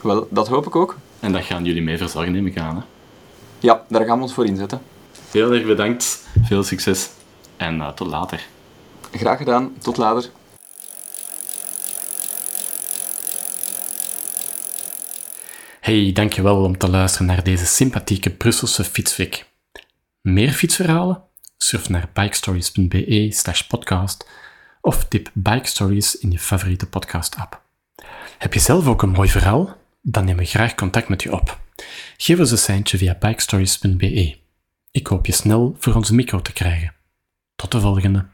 [0.00, 0.96] Wel, dat hoop ik ook.
[1.20, 2.76] En dat gaan jullie mee verzorgen, neem ik aan.
[2.76, 2.82] Hè?
[3.58, 4.80] Ja, daar gaan we ons voor inzetten.
[5.30, 7.10] Heel erg bedankt, veel succes
[7.58, 8.46] en eh, tot later.
[9.12, 9.72] Graag gedaan.
[9.78, 10.30] Tot later.
[15.80, 19.46] Hey, dankjewel om te luisteren naar deze sympathieke Brusselse fietsflik.
[20.20, 21.22] Meer fietsverhalen?
[21.56, 24.28] Surf naar bikestories.be slash podcast
[24.80, 27.62] of tip Bike Stories in je favoriete podcast-app.
[28.38, 29.76] Heb je zelf ook een mooi verhaal?
[30.02, 31.60] Dan nemen we graag contact met je op.
[32.16, 34.36] Geef ons een seintje via bikestories.be.
[34.90, 36.97] Ik hoop je snel voor onze micro te krijgen.
[37.58, 38.26] Tot de volgende.